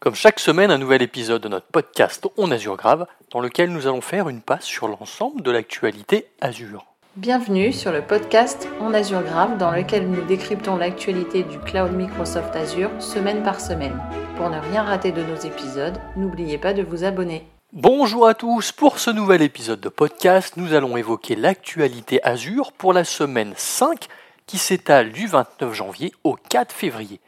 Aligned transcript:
Comme 0.00 0.14
chaque 0.14 0.38
semaine, 0.38 0.70
un 0.70 0.78
nouvel 0.78 1.02
épisode 1.02 1.42
de 1.42 1.48
notre 1.48 1.66
podcast 1.66 2.28
On 2.36 2.52
Azure 2.52 2.76
Grave, 2.76 3.08
dans 3.32 3.40
lequel 3.40 3.72
nous 3.72 3.88
allons 3.88 4.00
faire 4.00 4.28
une 4.28 4.42
passe 4.42 4.64
sur 4.64 4.86
l'ensemble 4.86 5.42
de 5.42 5.50
l'actualité 5.50 6.28
Azure. 6.40 6.86
Bienvenue 7.16 7.72
sur 7.72 7.90
le 7.90 8.00
podcast 8.00 8.68
On 8.80 8.94
Azure 8.94 9.24
Grave, 9.24 9.58
dans 9.58 9.72
lequel 9.72 10.08
nous 10.08 10.24
décryptons 10.24 10.76
l'actualité 10.76 11.42
du 11.42 11.58
cloud 11.58 11.90
Microsoft 11.90 12.54
Azure 12.54 12.92
semaine 13.00 13.42
par 13.42 13.60
semaine. 13.60 14.00
Pour 14.36 14.50
ne 14.50 14.60
rien 14.60 14.84
rater 14.84 15.10
de 15.10 15.24
nos 15.24 15.34
épisodes, 15.34 15.98
n'oubliez 16.14 16.58
pas 16.58 16.74
de 16.74 16.84
vous 16.84 17.02
abonner. 17.02 17.44
Bonjour 17.72 18.28
à 18.28 18.34
tous, 18.34 18.70
pour 18.70 19.00
ce 19.00 19.10
nouvel 19.10 19.42
épisode 19.42 19.80
de 19.80 19.88
podcast, 19.88 20.56
nous 20.56 20.74
allons 20.74 20.96
évoquer 20.96 21.34
l'actualité 21.34 22.22
Azure 22.22 22.70
pour 22.70 22.92
la 22.92 23.02
semaine 23.02 23.52
5 23.56 24.06
qui 24.46 24.58
s'étale 24.58 25.10
du 25.10 25.26
29 25.26 25.74
janvier 25.74 26.12
au 26.22 26.36
4 26.48 26.72
février. 26.72 27.18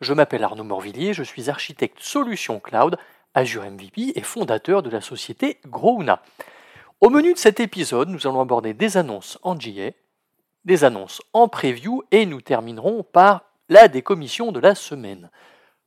Je 0.00 0.14
m'appelle 0.14 0.44
Arnaud 0.44 0.64
Morvillier, 0.64 1.12
je 1.12 1.22
suis 1.22 1.50
architecte 1.50 2.00
solution 2.00 2.58
cloud, 2.58 2.96
Azure 3.34 3.70
MVP 3.70 4.12
et 4.14 4.22
fondateur 4.22 4.82
de 4.82 4.88
la 4.88 5.02
société 5.02 5.58
Growna. 5.66 6.22
Au 7.02 7.10
menu 7.10 7.34
de 7.34 7.38
cet 7.38 7.60
épisode, 7.60 8.08
nous 8.08 8.26
allons 8.26 8.40
aborder 8.40 8.72
des 8.72 8.96
annonces 8.96 9.38
en 9.42 9.54
GA, 9.54 9.90
des 10.64 10.84
annonces 10.84 11.20
en 11.34 11.48
preview 11.48 12.02
et 12.12 12.24
nous 12.24 12.40
terminerons 12.40 13.02
par 13.02 13.42
la 13.68 13.88
décommission 13.88 14.52
de 14.52 14.60
la 14.60 14.74
semaine. 14.74 15.30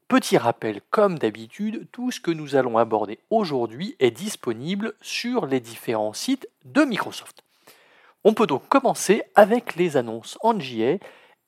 Petit 0.07 0.37
rappel, 0.37 0.81
comme 0.91 1.17
d'habitude, 1.17 1.87
tout 1.91 2.11
ce 2.11 2.19
que 2.19 2.29
nous 2.29 2.55
allons 2.55 2.77
aborder 2.77 3.17
aujourd'hui 3.31 3.95
est 3.99 4.11
disponible 4.11 4.93
sur 5.01 5.47
les 5.47 5.59
différents 5.59 6.13
sites 6.13 6.47
de 6.65 6.83
Microsoft. 6.83 7.43
On 8.23 8.35
peut 8.35 8.47
donc 8.47 8.67
commencer 8.69 9.23
avec 9.33 9.75
les 9.75 9.97
annonces 9.97 10.37
en 10.41 10.53
GA 10.53 10.97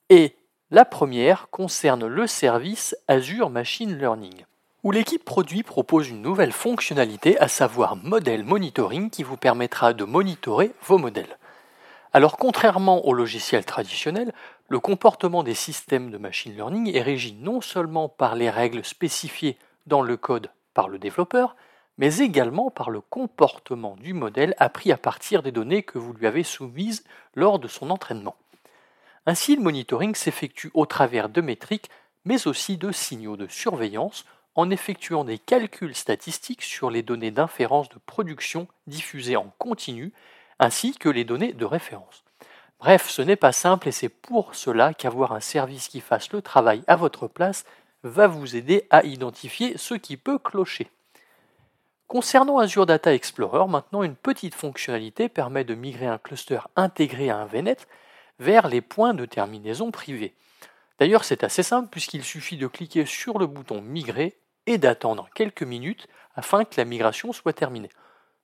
et 0.10 0.36
la 0.76 0.84
première 0.84 1.48
concerne 1.52 2.06
le 2.06 2.28
service 2.28 2.98
Azure 3.08 3.50
Machine 3.50 3.98
Learning, 3.98 4.44
où 4.84 4.92
l'équipe 4.92 5.24
produit 5.24 5.64
propose 5.64 6.10
une 6.10 6.22
nouvelle 6.22 6.52
fonctionnalité, 6.52 7.40
à 7.40 7.48
savoir 7.48 7.96
Model 7.96 8.44
Monitoring, 8.44 9.10
qui 9.10 9.24
vous 9.24 9.38
permettra 9.38 9.94
de 9.94 10.04
monitorer 10.04 10.74
vos 10.86 10.98
modèles. 10.98 11.38
Alors 12.12 12.36
contrairement 12.36 13.06
au 13.08 13.14
logiciel 13.14 13.64
traditionnel, 13.64 14.34
le 14.68 14.82
comportement 14.82 15.44
des 15.44 15.54
systèmes 15.54 16.12
de 16.12 16.18
machine 16.18 16.54
learning 16.54 16.94
est 16.94 17.02
régi 17.02 17.38
non 17.40 17.62
seulement 17.62 18.10
par 18.10 18.36
les 18.36 18.50
règles 18.50 18.84
spécifiées 18.84 19.58
dans 19.88 20.02
le 20.02 20.18
code 20.18 20.52
par 20.74 20.90
le 20.90 21.00
développeur, 21.00 21.56
mais 21.98 22.18
également 22.18 22.70
par 22.70 22.90
le 22.90 23.00
comportement 23.00 23.96
du 23.96 24.14
modèle 24.14 24.54
appris 24.58 24.92
à 24.92 24.98
partir 24.98 25.42
des 25.42 25.54
données 25.54 25.84
que 25.84 26.00
vous 26.00 26.12
lui 26.12 26.28
avez 26.28 26.44
soumises 26.44 27.06
lors 27.34 27.60
de 27.60 27.70
son 27.70 27.92
entraînement. 27.92 28.36
Ainsi, 29.26 29.56
le 29.56 29.62
monitoring 29.62 30.16
s'effectue 30.16 30.72
au 30.74 30.86
travers 30.86 31.30
de 31.30 31.42
métriques, 31.42 31.90
mais 32.26 32.48
aussi 32.48 32.78
de 32.78 32.92
signaux 32.92 33.38
de 33.38 33.48
surveillance, 33.48 34.26
en 34.56 34.70
effectuant 34.70 35.24
des 35.24 35.38
calculs 35.38 35.96
statistiques 35.96 36.64
sur 36.64 36.90
les 36.90 37.04
données 37.04 37.32
d'inférence 37.32 37.90
de 37.90 38.00
production 38.06 38.68
diffusées 38.88 39.36
en 39.36 39.52
continu, 39.58 40.14
ainsi 40.60 40.96
que 40.98 41.10
les 41.10 41.26
données 41.26 41.54
de 41.54 41.66
référence. 41.66 42.24
Bref, 42.80 43.10
ce 43.10 43.22
n'est 43.22 43.36
pas 43.36 43.52
simple 43.52 43.88
et 43.88 43.92
c'est 43.92 44.10
pour 44.10 44.56
cela 44.56 44.94
qu'avoir 44.94 45.34
un 45.34 45.40
service 45.40 45.88
qui 45.88 46.02
fasse 46.02 46.32
le 46.32 46.42
travail 46.42 46.84
à 46.88 46.96
votre 46.96 47.28
place 47.28 47.66
va 48.04 48.28
vous 48.28 48.56
aider 48.56 48.86
à 48.90 49.04
identifier 49.04 49.78
ce 49.78 49.96
qui 49.96 50.18
peut 50.18 50.38
clocher. 50.38 50.90
Concernant 52.08 52.60
Azure 52.60 52.86
Data 52.86 53.14
Explorer, 53.14 53.68
maintenant 53.68 54.04
une 54.04 54.16
petite 54.16 54.54
fonctionnalité 54.54 55.28
permet 55.28 55.64
de 55.64 55.74
migrer 55.74 56.06
un 56.06 56.20
cluster 56.20 56.60
intégré 56.76 57.30
à 57.30 57.38
un 57.38 57.46
VNet 57.46 57.88
vers 58.40 58.68
les 58.68 58.82
points 58.82 59.14
de 59.14 59.26
terminaison 59.26 59.92
privés. 59.92 60.34
D'ailleurs, 61.00 61.24
c'est 61.24 61.44
assez 61.44 61.64
simple 61.64 61.90
puisqu'il 61.90 62.24
suffit 62.24 62.58
de 62.58 62.68
cliquer 62.68 63.06
sur 63.06 63.38
le 63.38 63.48
bouton 63.48 63.82
Migrer 63.82 64.38
et 64.66 64.78
d'attendre 64.78 65.30
quelques 65.36 65.64
minutes 65.64 66.08
afin 66.36 66.66
que 66.66 66.76
la 66.78 66.86
migration 66.86 67.34
soit 67.34 67.54
terminée. 67.54 67.90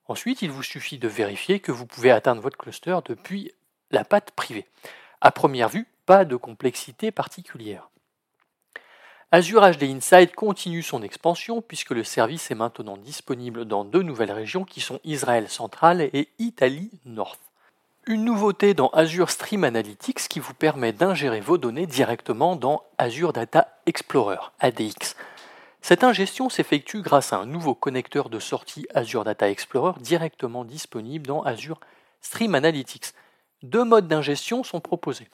Ensuite, 0.06 0.42
il 0.42 0.50
vous 0.50 0.62
suffit 0.62 0.98
de 0.98 1.08
vérifier 1.08 1.60
que 1.60 1.72
vous 1.72 1.86
pouvez 1.86 2.10
atteindre 2.10 2.42
votre 2.42 2.58
cluster 2.58 2.98
depuis 3.06 3.52
la 3.90 4.04
patte 4.04 4.32
privée. 4.32 4.66
À 5.20 5.30
première 5.30 5.68
vue, 5.68 5.86
pas 6.06 6.24
de 6.24 6.36
complexité 6.36 7.10
particulière. 7.10 7.88
Azure 9.30 9.62
HD 9.62 9.84
Insight 9.84 10.34
continue 10.34 10.82
son 10.82 11.02
expansion 11.02 11.62
puisque 11.62 11.92
le 11.92 12.04
service 12.04 12.50
est 12.50 12.54
maintenant 12.54 12.98
disponible 12.98 13.64
dans 13.64 13.84
deux 13.84 14.02
nouvelles 14.02 14.32
régions 14.32 14.64
qui 14.64 14.82
sont 14.82 15.00
Israël 15.04 15.48
central 15.48 16.02
et 16.02 16.28
Italie 16.38 16.90
North. 17.06 17.40
Une 18.04 18.24
nouveauté 18.24 18.74
dans 18.74 18.88
Azure 18.88 19.30
Stream 19.30 19.62
Analytics 19.62 20.26
qui 20.28 20.40
vous 20.40 20.54
permet 20.54 20.92
d'ingérer 20.92 21.38
vos 21.38 21.56
données 21.56 21.86
directement 21.86 22.56
dans 22.56 22.82
Azure 22.98 23.32
Data 23.32 23.78
Explorer, 23.86 24.40
ADX. 24.58 25.14
Cette 25.82 26.02
ingestion 26.02 26.48
s'effectue 26.48 27.00
grâce 27.00 27.32
à 27.32 27.36
un 27.36 27.46
nouveau 27.46 27.76
connecteur 27.76 28.28
de 28.28 28.40
sortie 28.40 28.88
Azure 28.92 29.22
Data 29.22 29.48
Explorer 29.48 30.00
directement 30.00 30.64
disponible 30.64 31.28
dans 31.28 31.42
Azure 31.42 31.78
Stream 32.20 32.56
Analytics. 32.56 33.12
Deux 33.62 33.84
modes 33.84 34.08
d'ingestion 34.08 34.64
sont 34.64 34.80
proposés. 34.80 35.28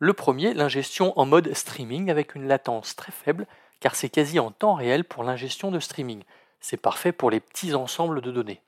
Le 0.00 0.12
premier, 0.12 0.52
l'ingestion 0.52 1.16
en 1.16 1.26
mode 1.26 1.54
streaming 1.54 2.10
avec 2.10 2.34
une 2.34 2.48
latence 2.48 2.96
très 2.96 3.12
faible 3.12 3.46
car 3.78 3.94
c'est 3.94 4.08
quasi 4.08 4.40
en 4.40 4.50
temps 4.50 4.74
réel 4.74 5.04
pour 5.04 5.22
l'ingestion 5.22 5.70
de 5.70 5.78
streaming. 5.78 6.24
C'est 6.58 6.76
parfait 6.76 7.12
pour 7.12 7.30
les 7.30 7.38
petits 7.38 7.72
ensembles 7.72 8.20
de 8.20 8.32
données 8.32 8.62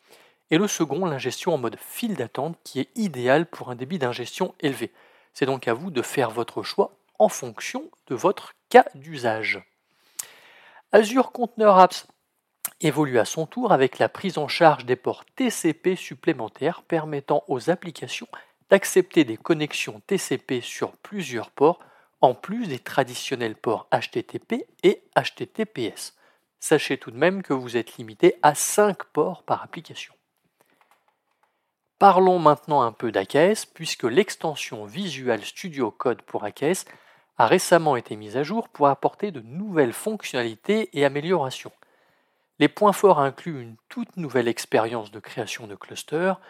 et 0.52 0.58
le 0.58 0.68
second, 0.68 1.06
l'ingestion 1.06 1.54
en 1.54 1.58
mode 1.58 1.78
file 1.80 2.14
d'attente, 2.14 2.58
qui 2.62 2.78
est 2.78 2.90
idéal 2.94 3.46
pour 3.46 3.70
un 3.70 3.74
débit 3.74 3.98
d'ingestion 3.98 4.54
élevé. 4.60 4.92
C'est 5.32 5.46
donc 5.46 5.66
à 5.66 5.72
vous 5.72 5.90
de 5.90 6.02
faire 6.02 6.30
votre 6.30 6.62
choix 6.62 6.94
en 7.18 7.30
fonction 7.30 7.90
de 8.08 8.14
votre 8.14 8.52
cas 8.68 8.84
d'usage. 8.94 9.64
Azure 10.92 11.32
Container 11.32 11.78
Apps 11.78 12.06
évolue 12.82 13.18
à 13.18 13.24
son 13.24 13.46
tour 13.46 13.72
avec 13.72 13.98
la 13.98 14.10
prise 14.10 14.36
en 14.36 14.46
charge 14.46 14.84
des 14.84 14.94
ports 14.94 15.24
TCP 15.36 15.96
supplémentaires 15.96 16.82
permettant 16.82 17.44
aux 17.48 17.70
applications 17.70 18.28
d'accepter 18.68 19.24
des 19.24 19.38
connexions 19.38 20.02
TCP 20.06 20.60
sur 20.60 20.92
plusieurs 20.98 21.50
ports 21.50 21.80
en 22.20 22.34
plus 22.34 22.68
des 22.68 22.78
traditionnels 22.78 23.56
ports 23.56 23.88
HTTP 23.90 24.66
et 24.82 25.02
HTTPS. 25.16 26.14
Sachez 26.60 26.98
tout 26.98 27.10
de 27.10 27.16
même 27.16 27.42
que 27.42 27.54
vous 27.54 27.78
êtes 27.78 27.96
limité 27.96 28.34
à 28.42 28.54
5 28.54 29.02
ports 29.04 29.44
par 29.44 29.62
application. 29.62 30.12
Parlons 32.02 32.40
maintenant 32.40 32.82
un 32.82 32.90
peu 32.90 33.12
d'AKS, 33.12 33.64
puisque 33.64 34.02
l'extension 34.02 34.86
Visual 34.86 35.40
Studio 35.44 35.92
Code 35.92 36.22
pour 36.22 36.42
AKS 36.42 36.84
a 37.38 37.46
récemment 37.46 37.94
été 37.94 38.16
mise 38.16 38.36
à 38.36 38.42
jour 38.42 38.68
pour 38.70 38.88
apporter 38.88 39.30
de 39.30 39.40
nouvelles 39.40 39.92
fonctionnalités 39.92 40.90
et 40.98 41.04
améliorations. 41.04 41.70
Les 42.58 42.66
points 42.66 42.92
forts 42.92 43.20
incluent 43.20 43.62
une 43.62 43.76
toute 43.88 44.16
nouvelle 44.16 44.48
expérience 44.48 45.12
de 45.12 45.20
création 45.20 45.68
de 45.68 45.76
clusters, 45.76 46.40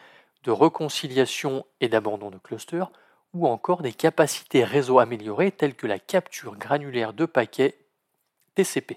de 0.45 0.51
réconciliation 0.51 1.67
et 1.83 1.91
d'abandon 1.91 2.31
de 2.31 2.39
clusters, 2.39 2.91
ou 3.35 3.47
encore 3.47 3.83
des 3.83 3.93
capacités 3.93 4.65
réseau 4.65 5.01
améliorées 5.01 5.53
telles 5.53 5.75
que 5.75 5.87
la 5.87 5.99
capture 5.99 6.57
granulaire 6.57 7.13
de 7.13 7.27
paquets 7.27 7.77
TCP. 8.55 8.97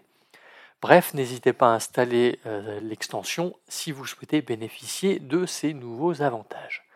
Bref, 0.86 1.16
n'hésitez 1.16 1.52
pas 1.52 1.72
à 1.72 1.76
installer 1.78 2.40
euh, 2.46 2.80
l'extension 2.80 3.56
si 3.68 3.92
vous 3.92 4.06
souhaitez 4.06 4.44
bénéficier 4.44 5.18
de 5.18 5.48
ces 5.48 5.74
nouveaux 5.74 6.22
avantages. 6.22 6.88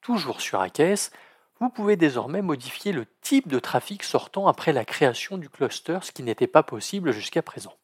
Toujours 0.00 0.40
sur 0.40 0.60
AKS, 0.60 1.12
vous 1.60 1.70
pouvez 1.70 1.94
désormais 1.94 2.42
modifier 2.42 2.90
le 2.90 3.06
type 3.20 3.46
de 3.46 3.60
trafic 3.60 4.02
sortant 4.02 4.48
après 4.48 4.72
la 4.72 4.84
création 4.84 5.38
du 5.38 5.48
cluster, 5.48 5.98
ce 6.02 6.10
qui 6.10 6.24
n'était 6.24 6.48
pas 6.48 6.64
possible 6.64 7.12
jusqu'à 7.12 7.42
présent. 7.42 7.74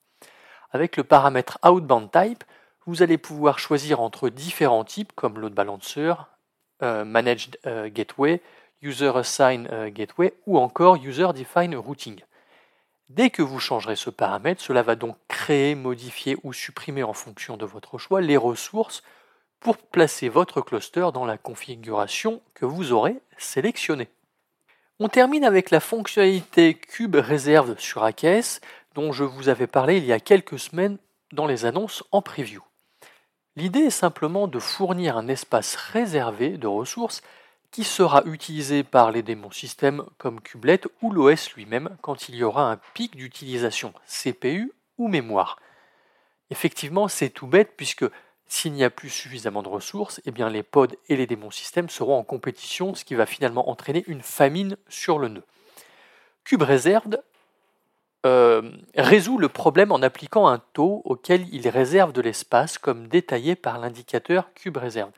Avec 0.72 0.96
le 0.96 1.04
paramètre 1.04 1.60
Outbound 1.64 2.10
Type, 2.10 2.42
vous 2.86 3.04
allez 3.04 3.16
pouvoir 3.16 3.60
choisir 3.60 4.00
entre 4.00 4.28
différents 4.28 4.82
types 4.82 5.12
comme 5.14 5.38
load 5.38 5.54
balancer, 5.54 6.14
euh, 6.82 7.04
Managed 7.04 7.60
euh, 7.64 7.88
Gateway, 7.88 8.42
User 8.80 9.12
Assigned 9.14 9.70
Gateway 9.94 10.34
ou 10.46 10.58
encore 10.58 10.96
User 10.96 11.28
Defined 11.32 11.76
Routing. 11.76 12.22
Dès 13.14 13.28
que 13.28 13.42
vous 13.42 13.60
changerez 13.60 13.96
ce 13.96 14.08
paramètre, 14.08 14.62
cela 14.62 14.82
va 14.82 14.94
donc 14.94 15.18
créer, 15.28 15.74
modifier 15.74 16.38
ou 16.44 16.54
supprimer 16.54 17.02
en 17.02 17.12
fonction 17.12 17.58
de 17.58 17.66
votre 17.66 17.98
choix 17.98 18.22
les 18.22 18.38
ressources 18.38 19.02
pour 19.60 19.76
placer 19.76 20.30
votre 20.30 20.62
cluster 20.62 21.10
dans 21.12 21.26
la 21.26 21.36
configuration 21.36 22.40
que 22.54 22.64
vous 22.64 22.92
aurez 22.92 23.20
sélectionnée. 23.36 24.08
On 24.98 25.10
termine 25.10 25.44
avec 25.44 25.70
la 25.70 25.80
fonctionnalité 25.80 26.72
Cube 26.72 27.16
Réserve 27.16 27.78
sur 27.78 28.02
AKS 28.02 28.62
dont 28.94 29.12
je 29.12 29.24
vous 29.24 29.50
avais 29.50 29.66
parlé 29.66 29.98
il 29.98 30.06
y 30.06 30.12
a 30.12 30.20
quelques 30.20 30.58
semaines 30.58 30.96
dans 31.32 31.46
les 31.46 31.66
annonces 31.66 32.02
en 32.12 32.22
preview. 32.22 32.62
L'idée 33.56 33.80
est 33.80 33.90
simplement 33.90 34.48
de 34.48 34.58
fournir 34.58 35.18
un 35.18 35.28
espace 35.28 35.76
réservé 35.76 36.56
de 36.56 36.66
ressources 36.66 37.20
qui 37.72 37.84
sera 37.84 38.22
utilisé 38.26 38.84
par 38.84 39.10
les 39.10 39.22
démons 39.22 39.50
systèmes 39.50 40.04
comme 40.18 40.40
Kubelet 40.40 40.82
ou 41.00 41.10
l'OS 41.10 41.54
lui-même 41.54 41.96
quand 42.02 42.28
il 42.28 42.36
y 42.36 42.44
aura 42.44 42.70
un 42.70 42.78
pic 42.94 43.16
d'utilisation 43.16 43.94
CPU 44.06 44.72
ou 44.98 45.08
mémoire. 45.08 45.58
Effectivement, 46.50 47.08
c'est 47.08 47.30
tout 47.30 47.46
bête 47.46 47.72
puisque 47.76 48.04
s'il 48.46 48.74
n'y 48.74 48.84
a 48.84 48.90
plus 48.90 49.08
suffisamment 49.08 49.62
de 49.62 49.68
ressources, 49.68 50.20
eh 50.26 50.30
les 50.30 50.62
pods 50.62 50.94
et 51.08 51.16
les 51.16 51.26
démons 51.26 51.50
systèmes 51.50 51.88
seront 51.88 52.18
en 52.18 52.22
compétition, 52.22 52.94
ce 52.94 53.06
qui 53.06 53.14
va 53.14 53.24
finalement 53.24 53.70
entraîner 53.70 54.04
une 54.06 54.20
famine 54.20 54.76
sur 54.88 55.18
le 55.18 55.28
nœud. 55.28 55.44
Cube 56.44 56.62
Reserved 56.62 57.22
euh, 58.26 58.70
résout 58.94 59.38
le 59.38 59.48
problème 59.48 59.90
en 59.90 60.02
appliquant 60.02 60.46
un 60.46 60.58
taux 60.74 61.00
auquel 61.06 61.46
il 61.52 61.66
réserve 61.68 62.12
de 62.12 62.20
l'espace, 62.20 62.76
comme 62.76 63.08
détaillé 63.08 63.56
par 63.56 63.78
l'indicateur 63.78 64.52
cube 64.52 64.76
réserve. 64.76 65.10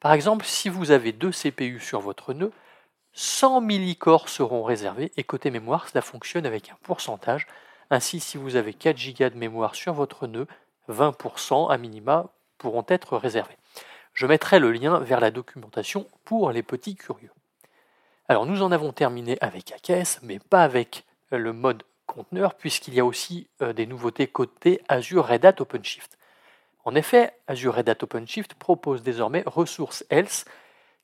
Par 0.00 0.12
exemple, 0.12 0.44
si 0.44 0.68
vous 0.68 0.90
avez 0.90 1.12
deux 1.12 1.30
CPU 1.30 1.80
sur 1.80 2.00
votre 2.00 2.32
nœud, 2.34 2.52
100 3.12 3.62
millicores 3.62 4.28
seront 4.28 4.62
réservés 4.62 5.10
et 5.16 5.24
côté 5.24 5.50
mémoire, 5.50 5.88
cela 5.88 6.02
fonctionne 6.02 6.44
avec 6.44 6.70
un 6.70 6.76
pourcentage. 6.82 7.46
Ainsi, 7.90 8.20
si 8.20 8.36
vous 8.36 8.56
avez 8.56 8.74
4 8.74 8.96
Go 9.18 9.28
de 9.30 9.36
mémoire 9.36 9.74
sur 9.74 9.94
votre 9.94 10.26
nœud, 10.26 10.46
20% 10.88 11.70
à 11.70 11.78
minima 11.78 12.26
pourront 12.58 12.84
être 12.88 13.16
réservés. 13.16 13.56
Je 14.12 14.26
mettrai 14.26 14.58
le 14.58 14.72
lien 14.72 14.98
vers 14.98 15.20
la 15.20 15.30
documentation 15.30 16.06
pour 16.24 16.50
les 16.50 16.62
petits 16.62 16.96
curieux. 16.96 17.30
Alors 18.28 18.46
nous 18.46 18.62
en 18.62 18.72
avons 18.72 18.92
terminé 18.92 19.38
avec 19.40 19.72
AKS, 19.72 20.20
mais 20.22 20.38
pas 20.38 20.64
avec 20.64 21.04
le 21.30 21.52
mode 21.52 21.82
conteneur, 22.06 22.54
puisqu'il 22.54 22.94
y 22.94 23.00
a 23.00 23.04
aussi 23.04 23.48
euh, 23.62 23.72
des 23.72 23.86
nouveautés 23.86 24.26
côté 24.26 24.80
Azure 24.88 25.26
Red 25.26 25.44
Hat 25.44 25.60
OpenShift. 25.60 26.16
En 26.86 26.94
effet, 26.94 27.32
Azure 27.48 27.74
Red 27.74 27.88
Hat 27.88 28.04
OpenShift 28.04 28.54
propose 28.54 29.02
désormais 29.02 29.42
ressources 29.44 30.04
Else 30.08 30.44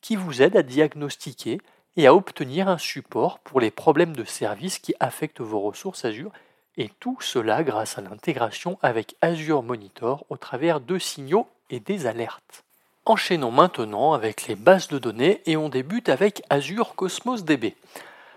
qui 0.00 0.14
vous 0.14 0.40
aident 0.40 0.56
à 0.56 0.62
diagnostiquer 0.62 1.60
et 1.96 2.06
à 2.06 2.14
obtenir 2.14 2.68
un 2.68 2.78
support 2.78 3.40
pour 3.40 3.60
les 3.60 3.72
problèmes 3.72 4.14
de 4.14 4.22
service 4.22 4.78
qui 4.78 4.94
affectent 5.00 5.40
vos 5.40 5.58
ressources 5.58 6.04
Azure, 6.04 6.30
et 6.76 6.88
tout 7.00 7.18
cela 7.20 7.64
grâce 7.64 7.98
à 7.98 8.00
l'intégration 8.00 8.78
avec 8.80 9.16
Azure 9.20 9.64
Monitor 9.64 10.24
au 10.30 10.36
travers 10.36 10.80
de 10.80 10.98
signaux 10.98 11.48
et 11.68 11.80
des 11.80 12.06
alertes. 12.06 12.62
Enchaînons 13.04 13.50
maintenant 13.50 14.12
avec 14.12 14.46
les 14.46 14.54
bases 14.54 14.86
de 14.86 14.98
données 14.98 15.42
et 15.46 15.56
on 15.56 15.68
débute 15.68 16.08
avec 16.08 16.44
Azure 16.48 16.94
Cosmos 16.94 17.44
DB. 17.44 17.74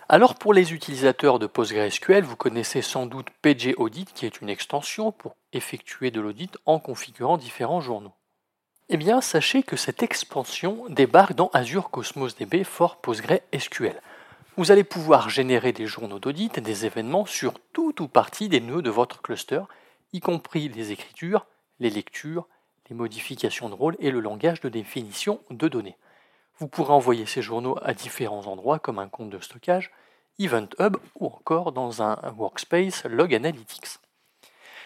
Alors 0.08 0.36
pour 0.36 0.54
les 0.54 0.72
utilisateurs 0.72 1.40
de 1.40 1.48
PostgreSQL, 1.48 2.24
vous 2.24 2.36
connaissez 2.36 2.84
sans 2.84 3.08
doute 3.08 3.30
PG 3.42 3.74
Audit 3.78 4.14
qui 4.14 4.28
est 4.28 4.40
une 4.40 4.50
extension 4.50 5.12
pour 5.12 5.36
effectuer 5.52 6.12
de 6.12 6.22
l'audit 6.22 6.56
en 6.68 6.78
configurant 6.78 7.38
différents 7.38 7.82
journaux. 7.82 8.14
Eh 8.90 8.98
bien, 8.98 9.20
sachez 9.20 9.64
que 9.64 9.76
cette 9.76 10.04
expansion 10.04 10.86
débarque 10.90 11.34
dans 11.34 11.50
Azure 11.54 11.90
Cosmos 11.90 12.36
DB 12.36 12.64
for 12.64 12.98
PostgreSQL. 12.98 14.00
Vous 14.58 14.72
allez 14.72 14.84
pouvoir 14.84 15.32
générer 15.32 15.72
des 15.72 15.88
journaux 15.88 16.20
d'audit 16.20 16.56
et 16.56 16.62
des 16.62 16.86
événements 16.86 17.26
sur 17.26 17.56
tout 17.74 18.00
ou 18.04 18.08
partie 18.08 18.48
des 18.48 18.62
nœuds 18.62 18.84
de 18.84 18.92
votre 18.92 19.24
cluster, 19.24 19.62
y 20.14 20.20
compris 20.20 20.70
les 20.70 20.92
écritures, 20.92 21.48
les 21.80 21.90
lectures, 21.90 22.48
les 22.92 22.96
modifications 22.96 23.70
de 23.70 23.74
rôle 23.74 23.96
et 23.98 24.12
le 24.12 24.20
langage 24.20 24.62
de 24.62 24.70
définition 24.70 25.42
de 25.50 25.68
données. 25.68 25.98
Vous 26.60 26.68
pourrez 26.68 26.94
envoyer 26.94 27.26
ces 27.26 27.42
journaux 27.42 27.78
à 27.82 27.94
différents 27.94 28.48
endroits 28.48 28.80
comme 28.80 29.00
un 29.00 29.10
compte 29.10 29.30
de 29.30 29.40
stockage, 29.40 29.92
Event 30.40 30.70
Hub 30.80 30.98
ou 31.20 31.28
encore 31.28 31.72
dans 31.74 32.02
un 32.02 32.18
workspace 32.38 33.04
Log 33.06 33.34
Analytics. 33.34 34.00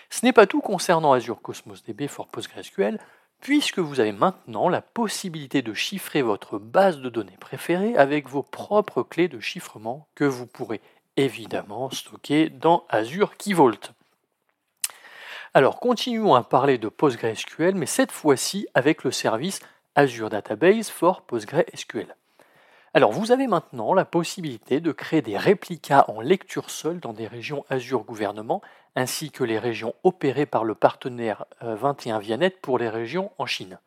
Ce 0.10 0.26
n'est 0.26 0.34
pas 0.34 0.48
tout 0.48 0.62
concernant 0.62 1.14
Azure 1.14 1.42
Cosmos 1.42 1.84
DB 1.84 2.08
for 2.08 2.28
PostgreSQL, 2.28 3.00
puisque 3.40 3.80
vous 3.80 4.00
avez 4.00 4.12
maintenant 4.12 4.68
la 4.68 4.82
possibilité 4.82 5.62
de 5.62 5.74
chiffrer 5.74 6.24
votre 6.24 6.58
base 6.58 6.98
de 6.98 7.10
données 7.10 7.38
préférée 7.40 7.96
avec 7.96 8.28
vos 8.28 8.44
propres 8.44 9.04
clés 9.04 9.28
de 9.28 9.40
chiffrement 9.40 10.08
que 10.16 10.26
vous 10.26 10.48
pourrez 10.48 10.82
évidemment 11.18 11.90
stocker 11.92 12.50
dans 12.50 12.86
Azure 12.90 13.38
Key 13.38 13.54
Vault. 13.54 13.94
Alors 15.54 15.80
continuons 15.80 16.36
à 16.36 16.44
parler 16.44 16.78
de 16.78 16.90
PostgreSQL, 16.90 17.76
mais 17.76 17.86
cette 17.86 18.12
fois-ci 18.12 18.68
avec 18.74 19.04
le 19.04 19.12
service 19.12 19.62
Azure 19.96 20.30
Database 20.30 20.90
for 20.90 21.22
PostgreSQL. 21.22 22.16
Alors 22.94 23.12
vous 23.12 23.32
avez 23.32 23.48
maintenant 23.48 23.94
la 23.94 24.06
possibilité 24.06 24.80
de 24.80 24.92
créer 24.92 25.22
des 25.22 25.38
réplicas 25.38 26.06
en 26.08 26.22
lecture 26.22 26.70
seule 26.70 27.00
dans 27.00 27.14
des 27.14 27.28
régions 27.28 27.66
Azure 27.70 28.04
Gouvernement 28.04 28.62
ainsi 28.96 29.30
que 29.30 29.44
les 29.44 29.60
régions 29.60 29.94
opérées 30.04 30.48
par 30.48 30.64
le 30.64 30.74
partenaire 30.74 31.46
21 31.62 32.16
euh, 32.16 32.20
Vianet 32.20 32.50
pour 32.50 32.80
les 32.80 32.90
régions 32.90 33.32
en 33.38 33.46
Chine. 33.46 33.78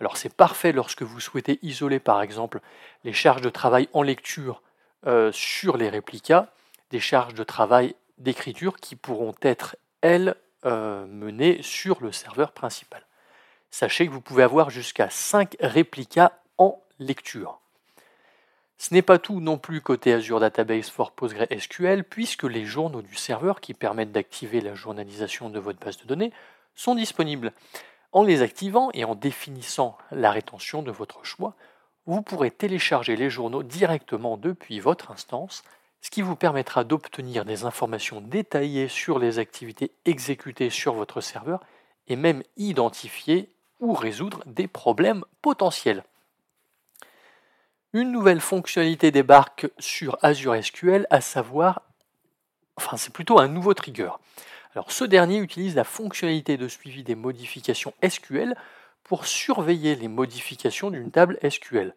Alors 0.00 0.16
c'est 0.16 0.34
parfait 0.34 0.72
lorsque 0.72 1.02
vous 1.02 1.20
souhaitez 1.20 1.58
isoler 1.62 1.98
par 1.98 2.22
exemple 2.22 2.60
les 3.04 3.12
charges 3.12 3.42
de 3.42 3.50
travail 3.50 3.88
en 3.92 4.02
lecture 4.02 4.62
euh, 5.06 5.30
sur 5.32 5.76
les 5.76 5.88
réplicas, 5.88 6.48
des 6.90 7.00
charges 7.00 7.34
de 7.34 7.44
travail 7.44 7.94
d'écriture 8.16 8.76
qui 8.76 8.96
pourront 8.96 9.34
être, 9.42 9.76
elles, 10.00 10.34
euh, 10.64 11.06
menées 11.06 11.62
sur 11.62 12.02
le 12.02 12.12
serveur 12.12 12.52
principal. 12.52 13.02
Sachez 13.70 14.06
que 14.06 14.12
vous 14.12 14.20
pouvez 14.20 14.42
avoir 14.42 14.70
jusqu'à 14.70 15.10
5 15.10 15.56
réplicas 15.60 16.32
en 16.56 16.80
lecture. 16.98 17.60
Ce 18.78 18.94
n'est 18.94 19.02
pas 19.02 19.18
tout 19.18 19.40
non 19.40 19.58
plus 19.58 19.80
côté 19.80 20.12
Azure 20.12 20.38
Database 20.38 20.88
for 20.88 21.10
PostgreSQL, 21.10 22.04
puisque 22.04 22.44
les 22.44 22.64
journaux 22.64 23.02
du 23.02 23.16
serveur 23.16 23.60
qui 23.60 23.74
permettent 23.74 24.12
d'activer 24.12 24.60
la 24.60 24.74
journalisation 24.74 25.50
de 25.50 25.58
votre 25.58 25.80
base 25.80 25.96
de 25.98 26.06
données 26.06 26.32
sont 26.76 26.94
disponibles. 26.94 27.52
En 28.12 28.22
les 28.22 28.40
activant 28.40 28.90
et 28.94 29.04
en 29.04 29.16
définissant 29.16 29.98
la 30.12 30.30
rétention 30.30 30.82
de 30.82 30.92
votre 30.92 31.24
choix, 31.24 31.54
vous 32.06 32.22
pourrez 32.22 32.50
télécharger 32.50 33.16
les 33.16 33.30
journaux 33.30 33.62
directement 33.62 34.36
depuis 34.36 34.80
votre 34.80 35.10
instance, 35.10 35.62
ce 36.00 36.10
qui 36.10 36.22
vous 36.22 36.36
permettra 36.36 36.84
d'obtenir 36.84 37.44
des 37.44 37.64
informations 37.64 38.20
détaillées 38.20 38.88
sur 38.88 39.18
les 39.18 39.40
activités 39.40 39.90
exécutées 40.04 40.70
sur 40.70 40.94
votre 40.94 41.20
serveur 41.20 41.60
et 42.06 42.16
même 42.16 42.42
identifier 42.56 43.50
ou 43.80 43.92
résoudre 43.92 44.42
des 44.46 44.68
problèmes 44.68 45.24
potentiels. 45.42 46.04
Une 47.92 48.12
nouvelle 48.12 48.40
fonctionnalité 48.40 49.10
débarque 49.10 49.68
sur 49.78 50.18
Azure 50.22 50.62
SQL, 50.62 51.06
à 51.10 51.20
savoir, 51.20 51.82
enfin 52.76 52.96
c'est 52.96 53.12
plutôt 53.12 53.38
un 53.38 53.48
nouveau 53.48 53.74
trigger. 53.74 54.10
Alors 54.74 54.92
ce 54.92 55.04
dernier 55.04 55.38
utilise 55.38 55.74
la 55.74 55.84
fonctionnalité 55.84 56.56
de 56.56 56.68
suivi 56.68 57.02
des 57.02 57.14
modifications 57.14 57.94
SQL 58.06 58.54
pour 59.04 59.26
surveiller 59.26 59.94
les 59.94 60.08
modifications 60.08 60.90
d'une 60.90 61.10
table 61.10 61.38
SQL. 61.48 61.94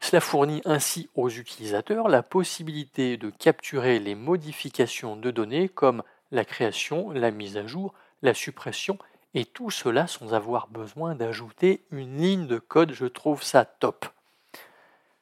Cela 0.00 0.20
fournit 0.20 0.60
ainsi 0.64 1.08
aux 1.14 1.30
utilisateurs 1.30 2.08
la 2.08 2.22
possibilité 2.22 3.16
de 3.16 3.30
capturer 3.30 4.00
les 4.00 4.14
modifications 4.14 5.16
de 5.16 5.30
données 5.30 5.68
comme 5.68 6.02
la 6.30 6.44
création, 6.44 7.10
la 7.10 7.30
mise 7.30 7.56
à 7.56 7.66
jour, 7.66 7.94
la 8.20 8.34
suppression 8.34 8.98
et 9.34 9.44
tout 9.44 9.70
cela 9.70 10.06
sans 10.06 10.34
avoir 10.34 10.68
besoin 10.68 11.14
d'ajouter 11.14 11.82
une 11.90 12.18
ligne 12.18 12.46
de 12.46 12.58
code, 12.58 12.92
je 12.92 13.06
trouve 13.06 13.42
ça 13.42 13.64
top. 13.64 14.06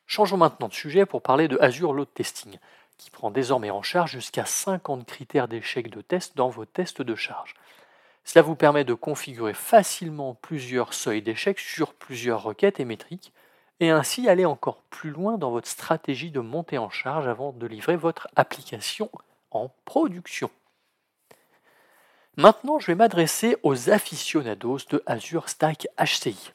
Changeons 0.06 0.36
maintenant 0.36 0.68
de 0.68 0.74
sujet 0.74 1.06
pour 1.06 1.22
parler 1.22 1.46
de 1.46 1.58
Azure 1.60 1.92
Load 1.92 2.08
Testing, 2.12 2.58
qui 2.98 3.10
prend 3.10 3.30
désormais 3.30 3.70
en 3.70 3.82
charge 3.82 4.12
jusqu'à 4.12 4.44
50 4.44 5.06
critères 5.06 5.48
d'échec 5.48 5.88
de 5.88 6.00
test 6.00 6.36
dans 6.36 6.48
vos 6.48 6.64
tests 6.64 7.02
de 7.02 7.14
charge. 7.14 7.54
Cela 8.24 8.42
vous 8.42 8.56
permet 8.56 8.84
de 8.84 8.94
configurer 8.94 9.54
facilement 9.54 10.34
plusieurs 10.34 10.94
seuils 10.94 11.22
d'échec 11.22 11.58
sur 11.58 11.94
plusieurs 11.94 12.43
requêtes 12.43 12.81
et 12.81 12.84
métriques, 12.84 13.32
et 13.81 13.90
ainsi 13.90 14.29
aller 14.29 14.44
encore 14.44 14.82
plus 14.90 15.10
loin 15.10 15.38
dans 15.38 15.50
votre 15.50 15.69
stratégie 15.69 16.31
de 16.31 16.40
montée 16.40 16.76
en 16.76 16.90
charge 16.90 17.26
avant 17.26 17.52
de 17.52 17.67
livrer 17.67 17.96
votre 17.96 18.29
application 18.36 19.10
en 19.50 19.70
production. 19.84 20.50
Maintenant, 22.41 22.79
je 22.79 22.87
vais 22.87 22.94
m'adresser 22.94 23.59
aux 23.63 23.91
aficionados 23.91 24.79
de 24.89 25.03
Azure 25.05 25.51
Stack 25.51 25.89
HCI. 25.99 26.53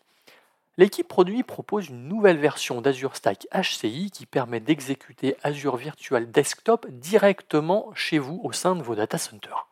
L'équipe 0.77 1.07
produit 1.07 1.43
propose 1.43 1.89
une 1.89 2.07
nouvelle 2.07 2.39
version 2.39 2.81
d'Azure 2.81 3.15
Stack 3.15 3.45
HCI 3.53 4.09
qui 4.09 4.25
permet 4.25 4.59
d'exécuter 4.59 5.37
Azure 5.43 5.77
Virtual 5.77 6.31
Desktop 6.31 6.87
directement 6.89 7.91
chez 7.93 8.17
vous 8.17 8.41
au 8.43 8.51
sein 8.51 8.75
de 8.75 8.81
vos 8.81 8.95
data 8.95 9.19
centers. 9.19 9.67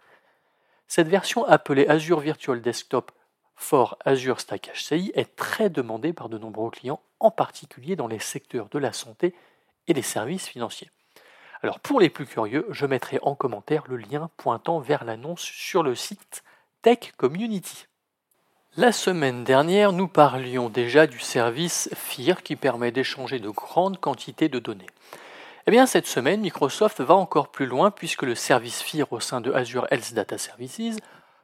Cette 0.88 1.08
version 1.08 1.46
appelée 1.46 1.88
Azure 1.88 2.20
Virtual 2.20 2.62
Desktop 2.62 3.12
for 3.55 3.98
Azure 4.05 4.39
Stack 4.39 4.70
HCI 4.72 5.12
est 5.15 5.36
très 5.36 5.72
demandée 5.72 6.13
par 6.13 6.29
de 6.29 6.38
nombreux 6.38 6.70
clients, 6.70 7.01
en 7.20 7.32
particulier 7.32 7.96
dans 7.96 8.08
les 8.08 8.20
secteurs 8.20 8.70
de 8.70 8.77
la 8.77 8.93
santé 8.93 9.34
et 9.88 9.96
des 9.96 10.03
services 10.03 10.48
financiers. 10.48 10.91
Alors 11.63 11.79
pour 11.79 12.01
les 12.01 12.10
plus 12.10 12.25
curieux, 12.25 12.67
je 12.72 12.86
mettrai 12.86 13.20
en 13.22 13.36
commentaire 13.36 13.86
le 13.88 13.96
lien 13.96 14.29
pointant 14.36 14.79
vers 14.79 15.05
l'annonce 15.05 15.39
sur 15.41 15.82
le 15.82 15.96
site 15.96 16.43
Tech 16.82 17.13
Community. 17.15 17.88
La 18.75 18.91
semaine 18.91 19.46
dernière, 19.46 19.93
nous 19.93 20.10
parlions 20.10 20.67
déjà 20.67 21.08
du 21.08 21.20
service 21.20 21.89
FIR 21.96 22.43
qui 22.43 22.58
permet 22.58 22.91
d'échanger 22.91 23.39
de 23.39 23.50
grandes 23.50 23.98
quantités 23.98 24.50
de 24.50 24.60
données. 24.60 24.89
Eh 25.65 25.72
bien, 25.72 25.86
cette 25.86 26.08
semaine, 26.08 26.41
Microsoft 26.41 27.00
va 27.00 27.13
encore 27.13 27.48
plus 27.48 27.65
loin 27.65 27.91
puisque 27.91 28.24
le 28.24 28.36
service 28.36 28.82
FIR 28.82 29.13
au 29.13 29.22
sein 29.22 29.39
de 29.39 29.53
Azure 29.53 29.88
Health 29.89 30.13
Data 30.13 30.38
Services 30.38 30.98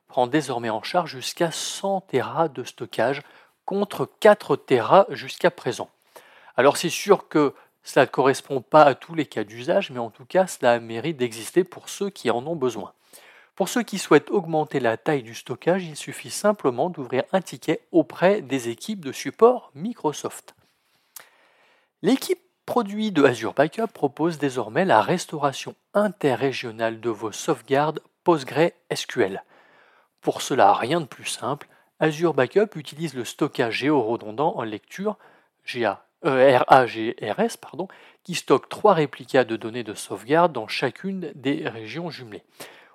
prend 0.09 0.27
désormais 0.27 0.69
en 0.69 0.83
charge 0.83 1.11
jusqu'à 1.11 1.51
100 1.51 2.01
Tera 2.01 2.49
de 2.49 2.65
stockage 2.65 3.21
contre 3.63 4.09
4 4.19 4.57
Tera 4.57 5.05
jusqu'à 5.11 5.49
présent. 5.49 5.89
Alors 6.57 6.75
c'est 6.75 6.89
sûr 6.89 7.29
que 7.29 7.53
cela 7.83 8.05
ne 8.05 8.11
correspond 8.11 8.61
pas 8.61 8.83
à 8.83 8.95
tous 8.95 9.15
les 9.15 9.25
cas 9.25 9.43
d'usage, 9.43 9.91
mais 9.91 9.99
en 9.99 10.09
tout 10.09 10.25
cas, 10.25 10.47
cela 10.47 10.79
mérite 10.79 11.17
d'exister 11.17 11.63
pour 11.63 11.89
ceux 11.89 12.09
qui 12.09 12.29
en 12.29 12.45
ont 12.45 12.55
besoin. 12.55 12.93
Pour 13.55 13.67
ceux 13.67 13.83
qui 13.83 13.97
souhaitent 13.97 14.31
augmenter 14.31 14.79
la 14.79 14.95
taille 14.95 15.23
du 15.23 15.35
stockage, 15.35 15.83
il 15.83 15.95
suffit 15.95 16.29
simplement 16.29 16.89
d'ouvrir 16.89 17.23
un 17.33 17.41
ticket 17.41 17.81
auprès 17.91 18.41
des 18.41 18.69
équipes 18.69 19.03
de 19.03 19.11
support 19.11 19.71
Microsoft. 19.75 20.55
L'équipe 22.01 22.39
produit 22.65 23.11
de 23.11 23.23
Azure 23.23 23.53
Backup 23.53 23.87
propose 23.87 24.37
désormais 24.37 24.85
la 24.85 25.01
restauration 25.01 25.75
interrégionale 25.93 27.01
de 27.01 27.09
vos 27.09 27.31
sauvegardes 27.31 27.99
PostgreSQL. 28.23 29.43
Pour 30.21 30.41
cela, 30.41 30.73
rien 30.73 31.01
de 31.01 31.05
plus 31.05 31.25
simple, 31.25 31.67
Azure 31.99 32.33
Backup 32.33 32.75
utilise 32.75 33.13
le 33.13 33.25
stockage 33.25 33.79
géoredondant 33.79 34.55
en 34.55 34.63
lecture 34.63 35.17
GA, 35.65 36.05
euh, 36.25 36.57
RAGRS 36.67 37.57
pardon, 37.61 37.87
qui 38.23 38.35
stocke 38.35 38.69
trois 38.69 38.93
réplicas 38.93 39.43
de 39.43 39.55
données 39.55 39.83
de 39.83 39.93
sauvegarde 39.93 40.53
dans 40.53 40.67
chacune 40.67 41.31
des 41.35 41.67
régions 41.67 42.09
jumelées. 42.09 42.43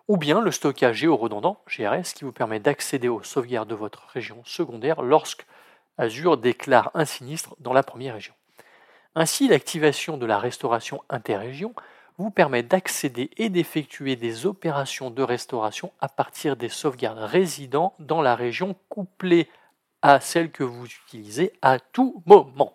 Ou 0.09 0.17
bien 0.19 0.41
le 0.41 0.51
stockage 0.51 0.97
géoredondant 0.97 1.59
GRS 1.67 2.13
qui 2.15 2.25
vous 2.25 2.33
permet 2.33 2.61
d'accéder 2.61 3.09
aux 3.09 3.23
sauvegardes 3.23 3.69
de 3.69 3.75
votre 3.75 4.07
région 4.09 4.43
secondaire 4.45 5.03
lorsque 5.03 5.47
Azure 5.97 6.37
déclare 6.37 6.91
un 6.95 7.05
sinistre 7.05 7.57
dans 7.61 7.73
la 7.73 7.83
première 7.83 8.15
région. 8.15 8.35
Ainsi, 9.15 9.49
l'activation 9.49 10.17
de 10.17 10.27
la 10.27 10.39
restauration 10.39 11.03
interrégion 11.09 11.73
vous 12.19 12.31
permet 12.31 12.63
d'accéder 12.63 13.31
et 13.37 13.49
d'effectuer 13.49 14.17
des 14.17 14.47
opérations 14.47 15.11
de 15.11 15.23
restauration 15.23 15.93
à 16.01 16.09
partir 16.09 16.57
des 16.57 16.69
sauvegardes 16.69 17.19
résidant 17.19 17.95
dans 17.99 18.23
la 18.23 18.35
région 18.35 18.77
couplée 18.89 19.49
à 20.03 20.21
celle 20.21 20.51
que 20.51 20.65
vous 20.65 20.87
utilisez 20.87 21.53
à 21.63 21.79
tout 21.79 22.23
moment. 22.27 22.75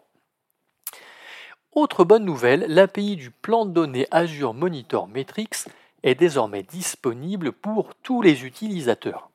Autre 1.73 2.03
bonne 2.03 2.25
nouvelle, 2.25 2.65
l'API 2.67 3.15
du 3.15 3.29
plan 3.29 3.63
de 3.63 3.71
données 3.71 4.07
Azure 4.09 4.55
Monitor 4.55 5.07
Metrics 5.07 5.67
est 6.01 6.15
désormais 6.15 6.63
disponible 6.63 7.51
pour 7.51 7.93
tous 7.93 8.23
les 8.23 8.43
utilisateurs. 8.43 9.29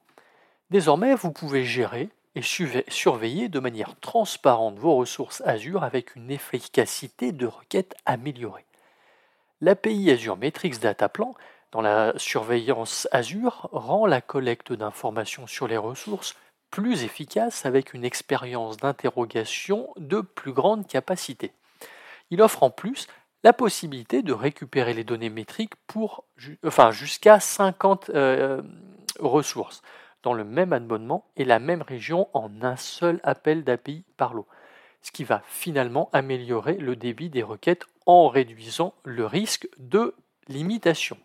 Désormais, 0.70 1.14
vous 1.14 1.30
pouvez 1.30 1.64
gérer 1.64 2.08
et 2.34 2.42
surveiller 2.42 3.48
de 3.48 3.60
manière 3.60 3.94
transparente 4.00 4.80
vos 4.80 4.96
ressources 4.96 5.42
Azure 5.46 5.84
avec 5.84 6.16
une 6.16 6.32
efficacité 6.32 7.30
de 7.30 7.46
requête 7.46 7.94
améliorée. 8.04 8.66
L'API 9.60 10.10
Azure 10.10 10.36
Metrics 10.36 10.80
Dataplan 10.80 11.34
dans 11.70 11.82
la 11.82 12.14
surveillance 12.16 13.06
Azure 13.12 13.68
rend 13.70 14.06
la 14.06 14.20
collecte 14.20 14.72
d'informations 14.72 15.46
sur 15.46 15.68
les 15.68 15.76
ressources 15.76 16.34
plus 16.72 17.04
efficace 17.04 17.64
avec 17.64 17.94
une 17.94 18.04
expérience 18.04 18.76
d'interrogation 18.76 19.88
de 19.96 20.20
plus 20.20 20.52
grande 20.52 20.88
capacité. 20.88 21.52
Il 22.34 22.42
offre 22.42 22.64
en 22.64 22.70
plus 22.70 23.06
la 23.44 23.52
possibilité 23.52 24.22
de 24.22 24.32
récupérer 24.32 24.92
les 24.92 25.04
données 25.04 25.30
métriques 25.30 25.76
pour 25.86 26.24
enfin, 26.66 26.90
jusqu'à 26.90 27.38
50 27.38 28.10
euh, 28.10 28.60
ressources 29.20 29.82
dans 30.24 30.32
le 30.32 30.42
même 30.42 30.72
abonnement 30.72 31.30
et 31.36 31.44
la 31.44 31.60
même 31.60 31.82
région 31.82 32.26
en 32.32 32.50
un 32.62 32.74
seul 32.74 33.20
appel 33.22 33.62
d'API 33.62 34.02
par 34.16 34.34
lot, 34.34 34.48
ce 35.00 35.12
qui 35.12 35.22
va 35.22 35.42
finalement 35.46 36.10
améliorer 36.12 36.74
le 36.74 36.96
débit 36.96 37.30
des 37.30 37.44
requêtes 37.44 37.86
en 38.04 38.26
réduisant 38.26 38.94
le 39.04 39.26
risque 39.26 39.68
de 39.78 40.16
limitation. 40.48 41.16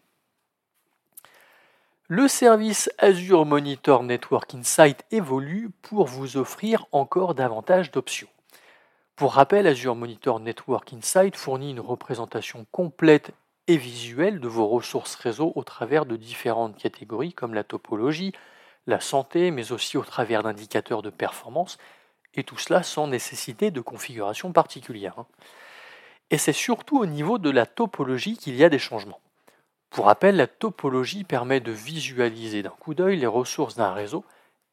Le 2.08 2.28
service 2.28 2.92
Azure 3.00 3.48
Monitor 3.48 4.04
Network 4.04 4.54
Insight 4.54 5.06
évolue 5.10 5.72
pour 5.82 6.06
vous 6.06 6.38
offrir 6.38 6.86
encore 6.92 7.34
davantage 7.34 7.90
d'options. 7.90 8.30
Pour 9.20 9.34
rappel, 9.34 9.68
Azure 9.68 9.96
Monitor 9.96 10.40
Network 10.40 10.94
Insight 10.94 11.36
fournit 11.36 11.72
une 11.72 11.82
représentation 11.82 12.66
complète 12.72 13.32
et 13.68 13.76
visuelle 13.76 14.40
de 14.40 14.48
vos 14.48 14.66
ressources 14.66 15.16
réseau 15.16 15.52
au 15.56 15.66
travers 15.66 16.06
de 16.06 16.16
différentes 16.16 16.78
catégories 16.78 17.34
comme 17.34 17.54
la 17.54 17.66
topologie, 17.66 18.32
la 18.88 19.02
santé, 19.02 19.52
mais 19.52 19.74
aussi 19.74 19.98
au 19.98 20.06
travers 20.06 20.42
d'indicateurs 20.42 21.02
de 21.02 21.10
performance, 21.10 21.78
et 22.34 22.46
tout 22.46 22.58
cela 22.58 22.82
sans 22.82 23.08
nécessité 23.08 23.72
de 23.72 23.82
configuration 23.82 24.54
particulière. 24.54 25.20
Hein. 25.20 25.26
Et 26.32 26.38
c'est 26.38 26.54
surtout 26.54 26.98
au 26.98 27.06
niveau 27.06 27.40
de 27.40 27.50
la 27.50 27.66
topologie 27.66 28.38
qu'il 28.38 28.56
y 28.56 28.64
a 28.64 28.70
des 28.70 28.80
changements. 28.80 29.20
Pour 29.90 30.06
rappel, 30.06 30.38
la 30.38 30.48
topologie 30.48 31.26
permet 31.26 31.60
de 31.60 31.74
visualiser 31.74 32.64
d'un 32.64 32.70
coup 32.70 32.94
d'œil 32.94 33.18
les 33.18 33.28
ressources 33.28 33.76
d'un 33.76 33.92
réseau, 33.92 34.24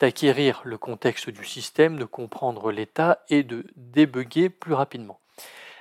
d'acquérir 0.01 0.63
le 0.65 0.79
contexte 0.79 1.31
du 1.31 1.45
système, 1.45 1.99
de 1.99 2.05
comprendre 2.05 2.71
l'état 2.71 3.23
et 3.29 3.43
de 3.43 3.67
débugger 3.77 4.51
plus 4.51 4.75
rapidement. 4.75 5.21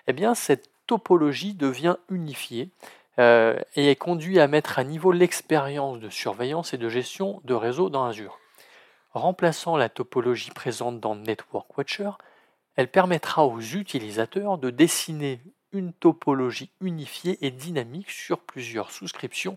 Eh 0.07 0.13
cette 0.36 0.69
topologie 0.88 1.53
devient 1.53 1.98
unifiée 2.10 2.69
euh, 3.17 3.57
et 3.75 3.89
est 3.89 3.95
conduit 3.95 4.39
à 4.39 4.48
mettre 4.48 4.77
à 4.77 4.84
niveau 4.84 5.12
l'expérience 5.12 6.00
de 6.00 6.10
surveillance 6.10 6.74
et 6.74 6.77
de 6.77 6.89
gestion 6.89 7.41
de 7.43 7.53
réseau 7.53 7.89
dans 7.89 8.05
Azure. 8.05 8.39
Remplaçant 9.13 9.77
la 9.77 9.89
topologie 9.89 10.51
présente 10.51 11.00
dans 11.00 11.15
Network 11.15 11.77
Watcher, 11.77 12.12
elle 12.75 12.89
permettra 12.89 13.45
aux 13.45 13.62
utilisateurs 13.62 14.57
de 14.57 14.69
dessiner 14.69 15.39
une 15.72 15.93
topologie 15.93 16.72
unifiée 16.81 17.38
et 17.45 17.51
dynamique 17.51 18.12
sur 18.12 18.39
plusieurs 18.39 18.91
souscriptions, 18.91 19.55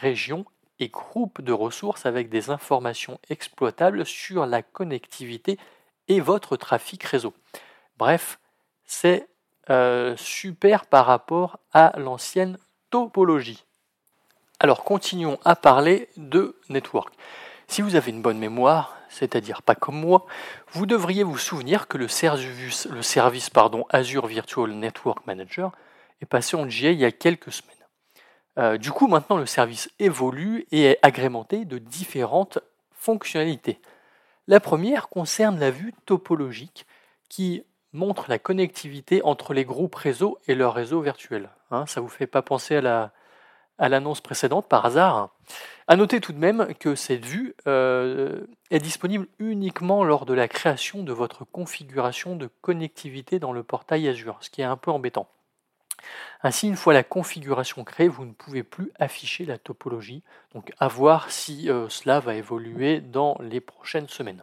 régions 0.00 0.44
et 0.78 0.88
groupes 0.88 1.40
de 1.40 1.52
ressources 1.52 2.06
avec 2.06 2.28
des 2.28 2.50
informations 2.50 3.18
exploitables 3.30 4.04
sur 4.04 4.46
la 4.46 4.62
connectivité 4.62 5.58
et 6.08 6.20
votre 6.20 6.56
trafic 6.56 7.02
réseau. 7.04 7.34
Bref, 7.96 8.38
c'est 8.84 9.28
euh, 9.70 10.14
super 10.16 10.86
par 10.86 11.06
rapport 11.06 11.58
à 11.72 11.98
l'ancienne 11.98 12.58
topologie. 12.90 13.64
Alors 14.60 14.84
continuons 14.84 15.38
à 15.44 15.56
parler 15.56 16.08
de 16.16 16.56
network. 16.68 17.14
Si 17.66 17.82
vous 17.82 17.96
avez 17.96 18.10
une 18.10 18.22
bonne 18.22 18.38
mémoire, 18.38 18.96
c'est-à-dire 19.08 19.62
pas 19.62 19.74
comme 19.74 19.98
moi, 19.98 20.26
vous 20.72 20.86
devriez 20.86 21.22
vous 21.22 21.38
souvenir 21.38 21.88
que 21.88 21.96
le 21.96 22.08
service, 22.08 22.88
Azure 23.90 24.26
Virtual 24.26 24.70
Network 24.70 25.26
Manager 25.26 25.72
est 26.20 26.26
passé 26.26 26.56
en 26.56 26.66
GA 26.66 26.90
il 26.90 26.98
y 26.98 27.04
a 27.04 27.12
quelques 27.12 27.52
semaines. 27.52 27.73
Euh, 28.58 28.78
du 28.78 28.92
coup, 28.92 29.08
maintenant, 29.08 29.36
le 29.36 29.46
service 29.46 29.90
évolue 29.98 30.66
et 30.70 30.84
est 30.84 30.98
agrémenté 31.02 31.64
de 31.64 31.78
différentes 31.78 32.58
fonctionnalités. 32.92 33.80
La 34.46 34.60
première 34.60 35.08
concerne 35.08 35.58
la 35.58 35.70
vue 35.70 35.94
topologique 36.06 36.86
qui 37.28 37.64
montre 37.92 38.26
la 38.28 38.38
connectivité 38.38 39.22
entre 39.22 39.54
les 39.54 39.64
groupes 39.64 39.94
réseaux 39.94 40.38
et 40.46 40.54
leur 40.54 40.74
réseau 40.74 41.00
virtuel. 41.00 41.48
Hein, 41.70 41.86
ça 41.86 42.00
ne 42.00 42.04
vous 42.04 42.10
fait 42.10 42.26
pas 42.26 42.42
penser 42.42 42.76
à 42.76 43.88
l'annonce 43.88 44.20
précédente 44.20 44.68
par 44.68 44.84
hasard. 44.84 45.30
À 45.86 45.96
noter 45.96 46.20
tout 46.20 46.32
de 46.32 46.38
même 46.38 46.74
que 46.78 46.94
cette 46.94 47.24
vue 47.24 47.54
euh, 47.66 48.46
est 48.70 48.80
disponible 48.80 49.26
uniquement 49.38 50.02
lors 50.02 50.26
de 50.26 50.34
la 50.34 50.48
création 50.48 51.02
de 51.02 51.12
votre 51.12 51.44
configuration 51.44 52.36
de 52.36 52.48
connectivité 52.62 53.38
dans 53.38 53.52
le 53.52 53.62
portail 53.62 54.08
Azure, 54.08 54.38
ce 54.40 54.50
qui 54.50 54.60
est 54.60 54.64
un 54.64 54.76
peu 54.76 54.90
embêtant. 54.90 55.28
Ainsi, 56.42 56.68
une 56.68 56.76
fois 56.76 56.92
la 56.92 57.02
configuration 57.02 57.84
créée, 57.84 58.08
vous 58.08 58.24
ne 58.24 58.32
pouvez 58.32 58.62
plus 58.62 58.92
afficher 58.98 59.44
la 59.44 59.58
topologie. 59.58 60.22
Donc 60.54 60.72
à 60.78 60.88
voir 60.88 61.30
si 61.30 61.70
euh, 61.70 61.88
cela 61.88 62.20
va 62.20 62.34
évoluer 62.34 63.00
dans 63.00 63.36
les 63.40 63.60
prochaines 63.60 64.08
semaines. 64.08 64.42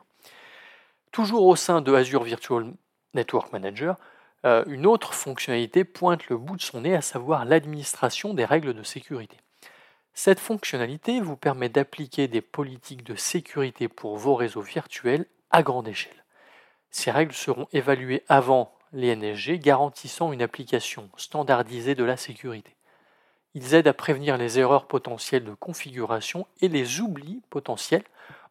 Toujours 1.12 1.46
au 1.46 1.56
sein 1.56 1.82
de 1.82 1.94
Azure 1.94 2.24
Virtual 2.24 2.74
Network 3.14 3.52
Manager, 3.52 3.98
euh, 4.46 4.64
une 4.68 4.86
autre 4.86 5.14
fonctionnalité 5.14 5.84
pointe 5.84 6.28
le 6.30 6.38
bout 6.38 6.56
de 6.56 6.62
son 6.62 6.82
nez, 6.82 6.96
à 6.96 7.02
savoir 7.02 7.46
l'administration 7.46 8.34
des 8.34 8.46
règles 8.46 8.74
de 8.74 8.84
sécurité. 8.84 9.38
Cette 10.14 10.40
fonctionnalité 10.40 11.22
vous 11.22 11.38
permet 11.38 11.70
d'appliquer 11.70 12.28
des 12.28 12.42
politiques 12.42 13.04
de 13.04 13.16
sécurité 13.16 13.88
pour 13.88 14.18
vos 14.18 14.36
réseaux 14.36 14.62
virtuels 14.62 15.26
à 15.52 15.64
grande 15.64 15.88
échelle. 15.88 16.26
Ces 16.90 17.12
règles 17.12 17.34
seront 17.34 17.68
évaluées 17.72 18.24
avant 18.28 18.74
les 18.94 19.16
NSG, 19.16 19.60
garantissant 19.60 20.32
une 20.32 20.42
application 20.42 21.10
standardisée 21.18 21.96
de 21.96 22.04
la 22.04 22.18
sécurité. 22.18 22.76
Ils 23.54 23.74
aident 23.74 23.88
à 23.88 23.94
prévenir 23.94 24.38
les 24.38 24.60
erreurs 24.60 24.88
potentielles 24.88 25.44
de 25.44 25.54
configuration 25.54 26.48
et 26.62 26.68
les 26.68 27.02
oublis 27.02 27.42
potentiels 27.50 28.04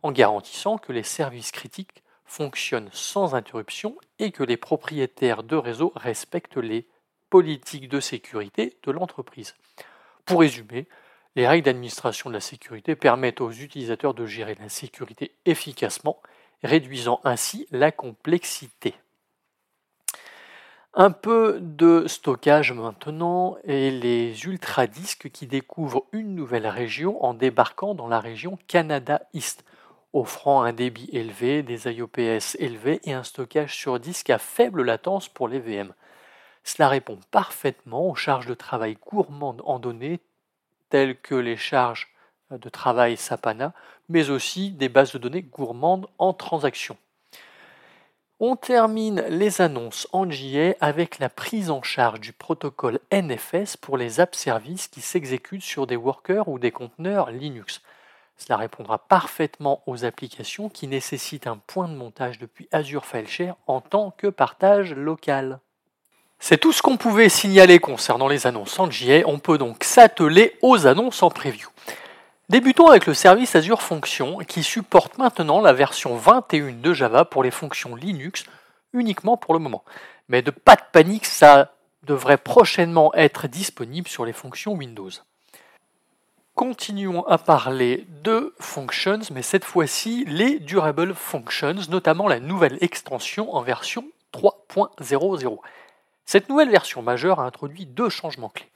en 0.03 0.13
garantissant 0.13 0.79
que 0.79 0.93
les 0.93 1.03
services 1.03 1.53
critiques 1.53 2.03
fonctionnent 2.25 2.91
sans 2.93 3.35
interruption 3.35 3.97
et 4.19 4.31
que 4.31 4.43
les 4.43 4.57
propriétaires 4.57 5.43
de 5.43 5.57
réseau 5.57 5.93
respectent 5.97 6.59
les 6.59 6.87
politiques 7.29 7.89
de 7.89 8.01
sécurité 8.01 8.77
de 8.83 8.91
l'entreprise. 8.93 9.55
Pour 10.27 10.41
résumer, 10.41 10.87
les 11.37 11.47
règles 11.47 11.65
d'administration 11.65 12.29
de 12.29 12.35
la 12.35 12.41
sécurité 12.41 12.97
permettent 12.97 13.41
aux 13.41 13.51
utilisateurs 13.51 14.15
de 14.15 14.27
gérer 14.27 14.57
la 14.57 14.69
sécurité 14.69 15.33
efficacement, 15.45 16.21
réduisant 16.63 17.21
ainsi 17.25 17.67
la 17.71 17.93
complexité. 17.93 18.95
Un 20.95 21.13
peu 21.13 21.61
de 21.61 22.09
stockage 22.09 22.73
maintenant 22.73 23.57
et 23.63 23.93
les 23.93 24.45
ultra-disques 24.45 25.31
qui 25.31 25.47
découvrent 25.47 26.05
une 26.11 26.35
nouvelle 26.35 26.67
région 26.67 27.25
en 27.25 27.33
débarquant 27.33 27.95
dans 27.95 28.09
la 28.09 28.19
région 28.19 28.59
Canada 28.67 29.23
East 29.33 29.65
offrant 30.13 30.63
un 30.63 30.73
débit 30.73 31.09
élevé, 31.13 31.63
des 31.63 31.89
IOPS 31.89 32.57
élevés 32.59 33.01
et 33.05 33.13
un 33.13 33.23
stockage 33.23 33.77
sur 33.77 34.01
disque 34.01 34.31
à 34.31 34.39
faible 34.39 34.83
latence 34.83 35.29
pour 35.29 35.47
les 35.47 35.61
VM. 35.61 35.93
Cela 36.65 36.89
répond 36.89 37.21
parfaitement 37.31 38.09
aux 38.09 38.17
charges 38.17 38.47
de 38.47 38.55
travail 38.55 38.97
gourmandes 39.01 39.63
en 39.65 39.79
données 39.79 40.19
telles 40.89 41.17
que 41.21 41.37
les 41.37 41.57
charges 41.57 42.09
de 42.51 42.69
travail 42.69 43.17
Sapana, 43.17 43.73
mais 44.09 44.31
aussi 44.31 44.73
des 44.73 44.89
bases 44.89 45.13
de 45.13 45.19
données 45.19 45.43
gourmandes 45.43 46.09
en 46.19 46.33
transactions. 46.33 46.97
On 48.43 48.57
termine 48.57 49.23
les 49.29 49.61
annonces 49.61 50.09
en 50.15 50.31
JA 50.31 50.73
avec 50.81 51.19
la 51.19 51.29
prise 51.29 51.71
en 51.71 51.83
charge 51.83 52.21
du 52.21 52.33
protocole 52.33 52.99
NFS 53.13 53.77
pour 53.77 53.99
les 53.99 54.19
app 54.19 54.35
services 54.35 54.89
qui 54.89 55.03
s'exécutent 55.03 55.61
sur 55.61 55.87
des 55.87 55.97
workers 55.97 56.49
ou 56.49 56.59
des 56.59 56.71
conteneurs 56.71 57.31
Linux. 57.31 57.83
Cela 58.39 58.57
répondra 58.57 58.97
parfaitement 58.97 59.83
aux 59.87 60.07
applications 60.07 60.71
qui 60.71 60.89
nécessitent 60.89 61.47
un 61.47 61.59
point 61.59 61.87
de 61.87 61.95
montage 61.95 62.39
depuis 62.39 62.67
Azure 62.73 63.05
FileShare 63.05 63.59
en 63.67 63.83
tant 63.83 64.11
que 64.11 64.29
partage 64.29 64.95
local. 64.95 65.61
C'est 66.39 66.57
tout 66.57 66.73
ce 66.73 66.81
qu'on 66.81 66.97
pouvait 66.97 67.29
signaler 67.29 67.79
concernant 67.79 68.27
les 68.27 68.47
annonces 68.47 68.79
en 68.79 68.91
JA. 68.91 69.21
On 69.27 69.39
peut 69.39 69.59
donc 69.59 69.85
s'atteler 69.85 70.57
aux 70.63 70.87
annonces 70.87 71.23
en 71.23 71.29
preview. 71.29 71.69
Débutons 72.51 72.89
avec 72.89 73.07
le 73.07 73.15
service 73.15 73.55
Azure 73.55 73.81
Functions 73.81 74.39
qui 74.39 74.65
supporte 74.65 75.19
maintenant 75.19 75.61
la 75.61 75.73
version 75.73 76.17
21 76.17 76.73
de 76.73 76.93
Java 76.93 77.25
pour 77.25 77.45
les 77.45 77.53
fonctions 77.53 77.95
Linux 77.95 78.43
uniquement 78.93 79.37
pour 79.37 79.55
le 79.55 79.61
moment. 79.61 79.85
Mais 80.29 80.43
de 80.43 80.51
pas 80.51 80.75
de 80.75 80.83
panique, 80.91 81.27
ça 81.27 81.73
devrait 82.03 82.39
prochainement 82.39 83.15
être 83.15 83.47
disponible 83.47 84.09
sur 84.09 84.25
les 84.25 84.33
fonctions 84.33 84.73
Windows. 84.73 85.11
Continuons 86.57 87.25
à 87.29 87.39
parler 87.39 88.05
de 88.25 88.53
functions, 88.59 89.21
mais 89.31 89.43
cette 89.43 89.65
fois-ci 89.65 90.25
les 90.27 90.59
durable 90.59 91.15
functions, 91.15 91.77
notamment 91.89 92.27
la 92.27 92.41
nouvelle 92.41 92.79
extension 92.81 93.55
en 93.55 93.63
version 93.63 94.07
3.00. 94.35 95.59
Cette 96.25 96.49
nouvelle 96.49 96.71
version 96.71 97.01
majeure 97.01 97.39
a 97.39 97.45
introduit 97.45 97.87
deux 97.87 98.09
changements 98.09 98.49
clés. 98.49 98.70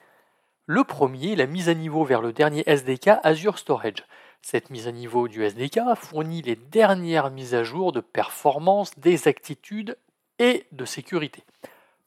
Le 0.66 0.82
premier, 0.82 1.36
la 1.36 1.44
mise 1.44 1.68
à 1.68 1.74
niveau 1.74 2.06
vers 2.06 2.22
le 2.22 2.32
dernier 2.32 2.64
SDK 2.66 3.10
Azure 3.22 3.58
Storage. 3.58 4.02
Cette 4.40 4.70
mise 4.70 4.88
à 4.88 4.92
niveau 4.92 5.28
du 5.28 5.44
SDK 5.44 5.80
fournit 5.94 6.40
les 6.40 6.56
dernières 6.56 7.30
mises 7.30 7.54
à 7.54 7.64
jour 7.64 7.92
de 7.92 8.00
performance, 8.00 8.98
d'exactitude 8.98 9.98
et 10.38 10.66
de 10.72 10.86
sécurité. 10.86 11.44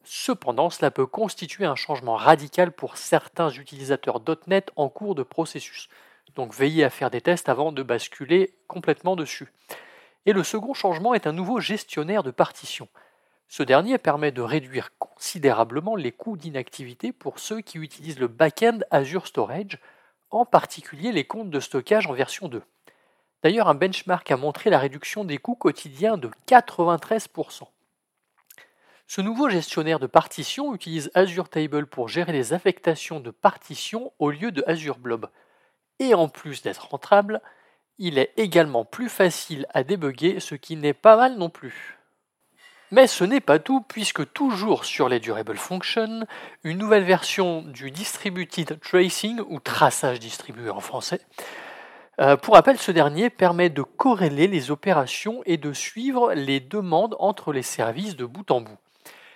Cependant, 0.03 0.71
cela 0.71 0.89
peut 0.89 1.05
constituer 1.05 1.65
un 1.65 1.75
changement 1.75 2.15
radical 2.15 2.71
pour 2.71 2.97
certains 2.97 3.51
utilisateurs 3.51 4.23
.NET 4.47 4.71
en 4.75 4.89
cours 4.89 5.13
de 5.13 5.21
processus. 5.21 5.87
Donc 6.33 6.51
veillez 6.51 6.83
à 6.83 6.89
faire 6.89 7.11
des 7.11 7.21
tests 7.21 7.49
avant 7.49 7.71
de 7.71 7.83
basculer 7.83 8.55
complètement 8.67 9.15
dessus. 9.15 9.53
Et 10.25 10.33
le 10.33 10.43
second 10.43 10.73
changement 10.73 11.13
est 11.13 11.27
un 11.27 11.31
nouveau 11.31 11.59
gestionnaire 11.59 12.23
de 12.23 12.31
partitions. 12.31 12.87
Ce 13.47 13.63
dernier 13.63 13.97
permet 13.97 14.31
de 14.31 14.41
réduire 14.41 14.89
considérablement 14.97 15.95
les 15.95 16.11
coûts 16.11 16.35
d'inactivité 16.35 17.13
pour 17.13 17.39
ceux 17.39 17.61
qui 17.61 17.77
utilisent 17.77 18.19
le 18.19 18.27
back-end 18.27 18.79
Azure 18.91 19.25
Storage, 19.25 19.79
en 20.29 20.45
particulier 20.45 21.13
les 21.13 21.25
comptes 21.25 21.49
de 21.49 21.59
stockage 21.61 22.07
en 22.07 22.13
version 22.13 22.49
2. 22.49 22.61
D'ailleurs, 23.43 23.69
un 23.69 23.75
benchmark 23.75 24.29
a 24.29 24.37
montré 24.37 24.69
la 24.69 24.79
réduction 24.79 25.23
des 25.23 25.37
coûts 25.37 25.55
quotidiens 25.55 26.17
de 26.17 26.29
93%. 26.47 27.67
Ce 29.09 29.21
nouveau 29.21 29.49
gestionnaire 29.49 29.99
de 29.99 30.07
partitions 30.07 30.75
utilise 30.75 31.09
Azure 31.13 31.47
Table 31.47 31.87
pour 31.87 32.09
gérer 32.09 32.33
les 32.33 32.51
affectations 32.51 33.21
de 33.21 33.31
partitions 33.31 34.11
au 34.19 34.31
lieu 34.31 34.51
de 34.51 34.65
Azure 34.67 34.97
Blob. 34.97 35.29
Et 35.99 36.13
en 36.13 36.27
plus 36.27 36.61
d'être 36.61 36.89
rentable, 36.89 37.41
il 37.97 38.17
est 38.17 38.33
également 38.35 38.83
plus 38.83 39.07
facile 39.07 39.65
à 39.73 39.83
débugger, 39.83 40.41
ce 40.41 40.55
qui 40.55 40.75
n'est 40.75 40.93
pas 40.93 41.15
mal 41.15 41.37
non 41.37 41.49
plus. 41.49 41.96
Mais 42.91 43.07
ce 43.07 43.25
n'est 43.25 43.41
pas 43.41 43.59
tout, 43.59 43.81
puisque 43.81 44.31
toujours 44.31 44.85
sur 44.85 45.09
les 45.09 45.19
Durable 45.19 45.57
Functions, 45.57 46.25
une 46.63 46.77
nouvelle 46.77 47.03
version 47.03 47.61
du 47.63 47.91
Distributed 47.91 48.79
Tracing, 48.79 49.41
ou 49.49 49.59
traçage 49.59 50.19
distribué 50.19 50.69
en 50.69 50.79
français, 50.79 51.19
euh, 52.19 52.37
pour 52.37 52.55
rappel, 52.55 52.77
ce 52.77 52.91
dernier 52.91 53.29
permet 53.29 53.69
de 53.69 53.83
corréler 53.83 54.47
les 54.47 54.71
opérations 54.71 55.41
et 55.45 55.57
de 55.57 55.73
suivre 55.73 56.33
les 56.33 56.59
demandes 56.59 57.15
entre 57.19 57.51
les 57.51 57.61
services 57.61 58.15
de 58.15 58.25
bout 58.25 58.49
en 58.51 58.61
bout. 58.61 58.77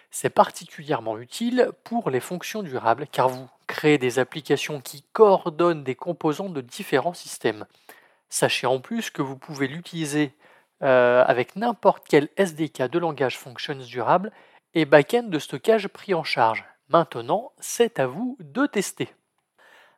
C'est 0.10 0.31
particulièrement 0.31 1.17
utile 1.20 1.72
pour 1.84 2.10
les 2.10 2.20
fonctions 2.20 2.63
durables 2.63 3.05
car 3.12 3.29
vous 3.29 3.48
créez 3.67 3.98
des 3.98 4.17
applications 4.17 4.81
qui 4.81 5.03
coordonnent 5.13 5.84
des 5.84 5.96
composants 5.96 6.50
de 6.50 6.62
différents 6.62 7.13
systèmes. 7.13 7.65
Sachez 8.29 8.65
en 8.65 8.79
plus 8.79 9.10
que 9.10 9.22
vous 9.22 9.38
pouvez 9.38 9.67
l'utiliser 9.67 10.34
euh, 10.83 11.23
avec 11.25 11.55
n'importe 11.55 12.05
quel 12.07 12.29
SDK 12.38 12.83
de 12.83 13.00
langage 13.00 13.38
Functions 13.38 13.75
durable 13.75 14.31
et 14.73 14.86
backend 14.86 15.29
de 15.29 15.39
stockage 15.39 15.88
pris 15.88 16.13
en 16.13 16.23
charge. 16.23 16.65
Maintenant, 16.89 17.51
c'est 17.60 17.99
à 17.99 18.08
vous 18.08 18.38
de 18.39 18.65
tester. 18.65 19.10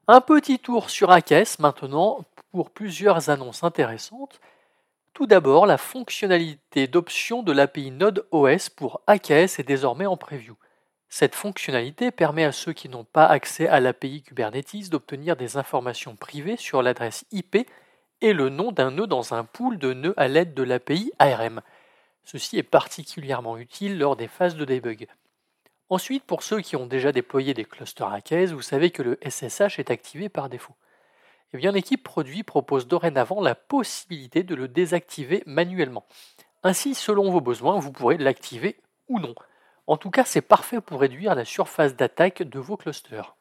Un 0.07 0.19
petit 0.19 0.59
tour 0.59 0.89
sur 0.89 1.11
AKS 1.11 1.59
maintenant 1.59 2.25
pour 2.51 2.69
plusieurs 2.69 3.29
annonces 3.29 3.63
intéressantes. 3.63 4.41
Tout 5.13 5.27
d'abord, 5.27 5.65
la 5.65 5.77
fonctionnalité 5.77 6.87
d'option 6.87 7.43
de 7.43 7.51
l'API 7.51 7.91
Node 7.91 8.27
OS 8.31 8.69
pour 8.69 9.01
AKS 9.07 9.59
est 9.59 9.67
désormais 9.67 10.05
en 10.05 10.17
preview. 10.17 10.55
Cette 11.07 11.35
fonctionnalité 11.35 12.11
permet 12.11 12.43
à 12.43 12.51
ceux 12.51 12.73
qui 12.73 12.89
n'ont 12.89 13.03
pas 13.03 13.27
accès 13.27 13.67
à 13.67 13.79
l'API 13.79 14.23
Kubernetes 14.23 14.89
d'obtenir 14.89 15.35
des 15.35 15.57
informations 15.57 16.15
privées 16.15 16.57
sur 16.57 16.81
l'adresse 16.81 17.25
IP 17.31 17.69
et 18.23 18.31
le 18.31 18.47
nom 18.47 18.71
d'un 18.71 18.89
nœud 18.89 19.05
dans 19.05 19.33
un 19.33 19.43
pool 19.43 19.77
de 19.77 19.93
nœuds 19.93 20.13
à 20.15 20.29
l'aide 20.29 20.53
de 20.53 20.63
l'API 20.63 21.11
ARM. 21.19 21.61
Ceci 22.23 22.57
est 22.57 22.63
particulièrement 22.63 23.57
utile 23.57 23.99
lors 23.99 24.15
des 24.15 24.29
phases 24.29 24.55
de 24.55 24.63
debug. 24.63 25.07
Ensuite, 25.89 26.23
pour 26.23 26.41
ceux 26.41 26.61
qui 26.61 26.77
ont 26.77 26.87
déjà 26.87 27.11
déployé 27.11 27.53
des 27.53 27.65
clusters 27.65 28.13
AKS, 28.13 28.53
vous 28.53 28.61
savez 28.61 28.91
que 28.91 29.03
le 29.03 29.19
SSH 29.29 29.77
est 29.77 29.91
activé 29.91 30.29
par 30.29 30.47
défaut. 30.47 30.73
Eh 31.53 31.57
bien, 31.57 31.73
l'équipe 31.73 32.01
produit 32.01 32.43
propose 32.43 32.87
dorénavant 32.87 33.41
la 33.41 33.55
possibilité 33.55 34.43
de 34.43 34.55
le 34.55 34.69
désactiver 34.69 35.43
manuellement. 35.45 36.05
Ainsi, 36.63 36.95
selon 36.95 37.29
vos 37.29 37.41
besoins, 37.41 37.77
vous 37.77 37.91
pourrez 37.91 38.17
l'activer 38.17 38.77
ou 39.09 39.19
non. 39.19 39.35
En 39.85 39.97
tout 39.97 40.11
cas, 40.11 40.23
c'est 40.23 40.41
parfait 40.41 40.79
pour 40.79 41.01
réduire 41.01 41.35
la 41.35 41.43
surface 41.43 41.97
d'attaque 41.97 42.41
de 42.41 42.59
vos 42.59 42.77
clusters. 42.77 43.35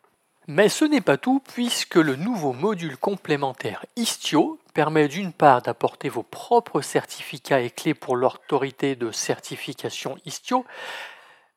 Mais 0.49 0.69
ce 0.69 0.85
n'est 0.85 1.01
pas 1.01 1.19
tout, 1.19 1.39
puisque 1.39 1.95
le 1.95 2.17
nouveau 2.17 2.53
module 2.53 2.97
complémentaire 2.97 3.87
Istio 3.95 4.59
permet 4.73 5.09
d'une 5.09 5.33
part 5.33 5.63
d'apporter 5.63 6.09
vos 6.09 6.23
propres 6.23 6.81
certificats 6.81 7.61
et 7.61 7.71
clés 7.71 7.95
pour 7.95 8.17
l'autorité 8.17 8.97
de 8.97 9.11
certification 9.11 10.17
Istio, 10.25 10.65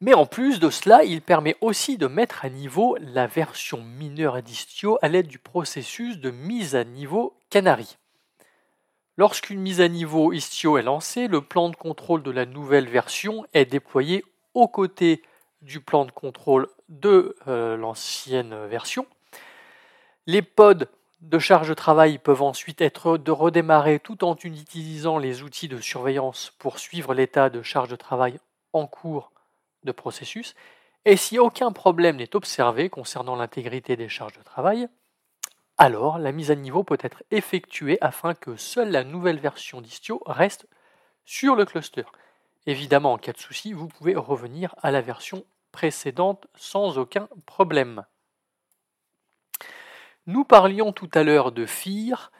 mais 0.01 0.13
en 0.13 0.25
plus 0.25 0.59
de 0.59 0.69
cela, 0.69 1.03
il 1.03 1.21
permet 1.21 1.55
aussi 1.61 1.97
de 1.97 2.07
mettre 2.07 2.43
à 2.43 2.49
niveau 2.49 2.97
la 2.99 3.27
version 3.27 3.81
mineure 3.81 4.41
d'Istio 4.43 4.97
à 5.01 5.07
l'aide 5.07 5.27
du 5.27 5.39
processus 5.39 6.19
de 6.19 6.31
mise 6.31 6.75
à 6.75 6.83
niveau 6.83 7.39
Canary. 7.49 7.97
Lorsqu'une 9.17 9.61
mise 9.61 9.79
à 9.79 9.87
niveau 9.87 10.33
Istio 10.33 10.77
est 10.77 10.83
lancée, 10.83 11.27
le 11.27 11.41
plan 11.41 11.69
de 11.69 11.75
contrôle 11.75 12.21
de 12.21 12.31
la 12.31 12.45
nouvelle 12.45 12.89
version 12.89 13.45
est 13.53 13.65
déployé 13.65 14.25
aux 14.53 14.67
côtés 14.67 15.23
du 15.61 15.79
plan 15.79 16.03
de 16.03 16.11
contrôle 16.11 16.67
de 16.89 17.35
euh, 17.47 17.77
l'ancienne 17.77 18.67
version. 18.67 19.07
Les 20.27 20.41
pods 20.41 20.85
de 21.25 21.39
charge 21.39 21.69
de 21.69 21.73
travail 21.73 22.19
peuvent 22.19 22.43
ensuite 22.43 22.81
être 22.81 23.17
de 23.17 23.31
redémarrer 23.31 23.99
tout 23.99 24.23
en 24.23 24.35
utilisant 24.35 25.17
les 25.17 25.41
outils 25.41 25.67
de 25.67 25.79
surveillance 25.81 26.53
pour 26.59 26.77
suivre 26.77 27.15
l'état 27.15 27.49
de 27.49 27.63
charge 27.63 27.89
de 27.89 27.95
travail 27.95 28.39
en 28.73 28.85
cours 28.85 29.31
de 29.83 29.91
processus. 29.91 30.53
Et 31.03 31.17
si 31.17 31.39
aucun 31.39 31.71
problème 31.71 32.17
n'est 32.17 32.35
observé 32.35 32.89
concernant 32.89 33.35
l'intégrité 33.35 33.95
des 33.95 34.09
charges 34.09 34.37
de 34.37 34.43
travail, 34.43 34.87
alors 35.77 36.19
la 36.19 36.31
mise 36.31 36.51
à 36.51 36.55
niveau 36.55 36.83
peut 36.83 36.97
être 37.01 37.23
effectuée 37.31 37.97
afin 38.01 38.35
que 38.35 38.55
seule 38.55 38.91
la 38.91 39.03
nouvelle 39.03 39.39
version 39.39 39.81
d'Istio 39.81 40.21
reste 40.27 40.67
sur 41.25 41.55
le 41.55 41.65
cluster. 41.65 42.05
Évidemment, 42.67 43.13
en 43.13 43.17
cas 43.17 43.33
de 43.33 43.39
souci, 43.39 43.73
vous 43.73 43.87
pouvez 43.87 44.15
revenir 44.15 44.75
à 44.83 44.91
la 44.91 45.01
version 45.01 45.43
précédente 45.71 46.45
sans 46.55 46.99
aucun 46.99 47.27
problème. 47.47 48.05
Nous 50.27 50.43
parlions 50.43 50.91
tout 50.91 51.09
à 51.13 51.23
l'heure 51.23 51.51
de 51.51 51.67
FIR 51.67 52.31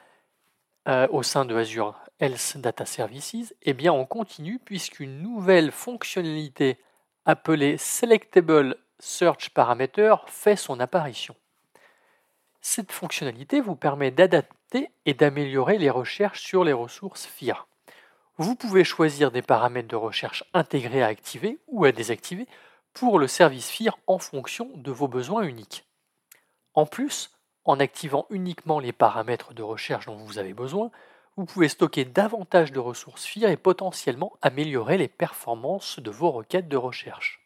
euh, 0.88 1.06
au 1.12 1.22
sein 1.22 1.44
de 1.44 1.54
Azure 1.54 1.94
Health 2.18 2.56
Data 2.56 2.84
Services. 2.84 3.54
Eh 3.62 3.74
bien, 3.74 3.92
on 3.92 4.04
continue 4.04 4.58
puisqu'une 4.58 5.22
nouvelle 5.22 5.70
fonctionnalité 5.70 6.78
appelée 7.26 7.76
Selectable 7.78 8.76
Search 8.98 9.50
Parameter 9.50 10.16
fait 10.26 10.56
son 10.56 10.80
apparition. 10.80 11.36
Cette 12.60 12.90
fonctionnalité 12.90 13.60
vous 13.60 13.76
permet 13.76 14.10
d'adapter 14.10 14.90
et 15.04 15.14
d'améliorer 15.14 15.78
les 15.78 15.90
recherches 15.90 16.40
sur 16.40 16.64
les 16.64 16.72
ressources 16.72 17.26
FIR. 17.26 17.68
Vous 18.36 18.56
pouvez 18.56 18.82
choisir 18.82 19.30
des 19.30 19.42
paramètres 19.42 19.86
de 19.86 19.94
recherche 19.94 20.42
intégrés 20.54 21.04
à 21.04 21.06
activer 21.06 21.60
ou 21.68 21.84
à 21.84 21.92
désactiver 21.92 22.48
pour 22.94 23.20
le 23.20 23.28
service 23.28 23.68
FIR 23.68 23.96
en 24.08 24.18
fonction 24.18 24.72
de 24.74 24.90
vos 24.90 25.06
besoins 25.06 25.44
uniques. 25.44 25.84
En 26.74 26.84
plus, 26.84 27.35
en 27.66 27.80
activant 27.80 28.26
uniquement 28.30 28.78
les 28.78 28.92
paramètres 28.92 29.52
de 29.52 29.62
recherche 29.62 30.06
dont 30.06 30.16
vous 30.16 30.38
avez 30.38 30.54
besoin, 30.54 30.90
vous 31.36 31.44
pouvez 31.44 31.68
stocker 31.68 32.04
davantage 32.04 32.72
de 32.72 32.78
ressources 32.78 33.26
FIR 33.26 33.50
et 33.50 33.56
potentiellement 33.56 34.32
améliorer 34.40 34.96
les 34.96 35.08
performances 35.08 36.00
de 36.00 36.10
vos 36.10 36.30
requêtes 36.30 36.68
de 36.68 36.76
recherche. 36.78 37.42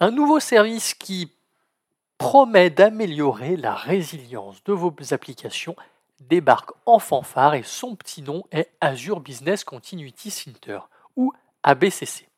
Un 0.00 0.10
nouveau 0.10 0.40
service 0.40 0.94
qui 0.94 1.30
promet 2.18 2.70
d'améliorer 2.70 3.56
la 3.56 3.74
résilience 3.74 4.64
de 4.64 4.72
vos 4.72 4.94
applications 5.12 5.76
débarque 6.20 6.70
en 6.84 6.98
fanfare 6.98 7.54
et 7.54 7.62
son 7.62 7.96
petit 7.96 8.22
nom 8.22 8.44
est 8.50 8.70
Azure 8.80 9.20
Business 9.20 9.64
Continuity 9.64 10.30
Center 10.30 10.80
ou 11.16 11.32
ABCC. 11.62 12.28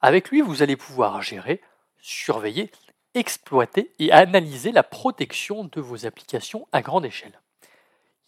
Avec 0.00 0.30
lui, 0.30 0.40
vous 0.40 0.62
allez 0.62 0.76
pouvoir 0.76 1.20
gérer, 1.22 1.60
surveiller, 2.00 2.70
exploiter 3.14 3.92
et 3.98 4.12
analyser 4.12 4.72
la 4.72 4.82
protection 4.82 5.64
de 5.64 5.80
vos 5.80 6.06
applications 6.06 6.66
à 6.72 6.82
grande 6.82 7.06
échelle. 7.06 7.40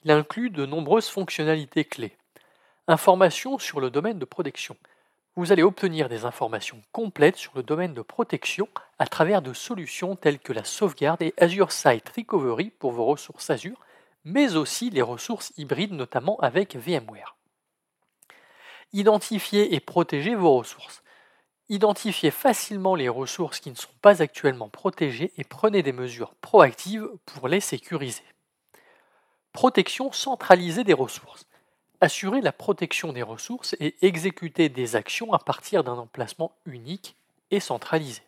Il 0.04 0.10
inclut 0.10 0.50
de 0.50 0.66
nombreuses 0.66 1.08
fonctionnalités 1.08 1.84
clés. 1.84 2.16
Informations 2.88 3.58
sur 3.58 3.80
le 3.80 3.90
domaine 3.90 4.18
de 4.18 4.24
protection. 4.24 4.76
Vous 5.34 5.52
allez 5.52 5.64
obtenir 5.64 6.08
des 6.08 6.24
informations 6.24 6.80
complètes 6.92 7.36
sur 7.36 7.52
le 7.56 7.62
domaine 7.62 7.92
de 7.92 8.00
protection 8.00 8.68
à 8.98 9.06
travers 9.06 9.42
de 9.42 9.52
solutions 9.52 10.16
telles 10.16 10.38
que 10.38 10.52
la 10.52 10.64
sauvegarde 10.64 11.20
et 11.20 11.34
Azure 11.36 11.72
Site 11.72 12.10
Recovery 12.16 12.70
pour 12.70 12.92
vos 12.92 13.04
ressources 13.04 13.50
Azure, 13.50 13.80
mais 14.24 14.56
aussi 14.56 14.88
les 14.90 15.02
ressources 15.02 15.52
hybrides, 15.56 15.92
notamment 15.92 16.38
avec 16.40 16.76
VMware. 16.76 17.36
Identifier 18.92 19.74
et 19.74 19.80
protéger 19.80 20.34
vos 20.34 20.56
ressources. 20.56 21.02
Identifiez 21.68 22.30
facilement 22.30 22.94
les 22.94 23.08
ressources 23.08 23.58
qui 23.58 23.70
ne 23.70 23.76
sont 23.76 23.88
pas 24.00 24.22
actuellement 24.22 24.68
protégées 24.68 25.32
et 25.36 25.42
prenez 25.42 25.82
des 25.82 25.92
mesures 25.92 26.34
proactives 26.36 27.08
pour 27.24 27.48
les 27.48 27.60
sécuriser. 27.60 28.22
Protection 29.52 30.12
centralisée 30.12 30.84
des 30.84 30.92
ressources. 30.92 31.46
Assurez 32.00 32.40
la 32.40 32.52
protection 32.52 33.12
des 33.12 33.22
ressources 33.22 33.74
et 33.80 33.96
exécutez 34.02 34.68
des 34.68 34.94
actions 34.94 35.32
à 35.32 35.40
partir 35.40 35.82
d'un 35.82 35.96
emplacement 35.96 36.52
unique 36.66 37.16
et 37.50 37.58
centralisé. 37.58 38.22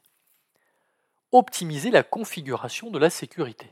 Optimisez 1.30 1.92
la 1.92 2.02
configuration 2.02 2.90
de 2.90 2.98
la 2.98 3.10
sécurité. 3.10 3.66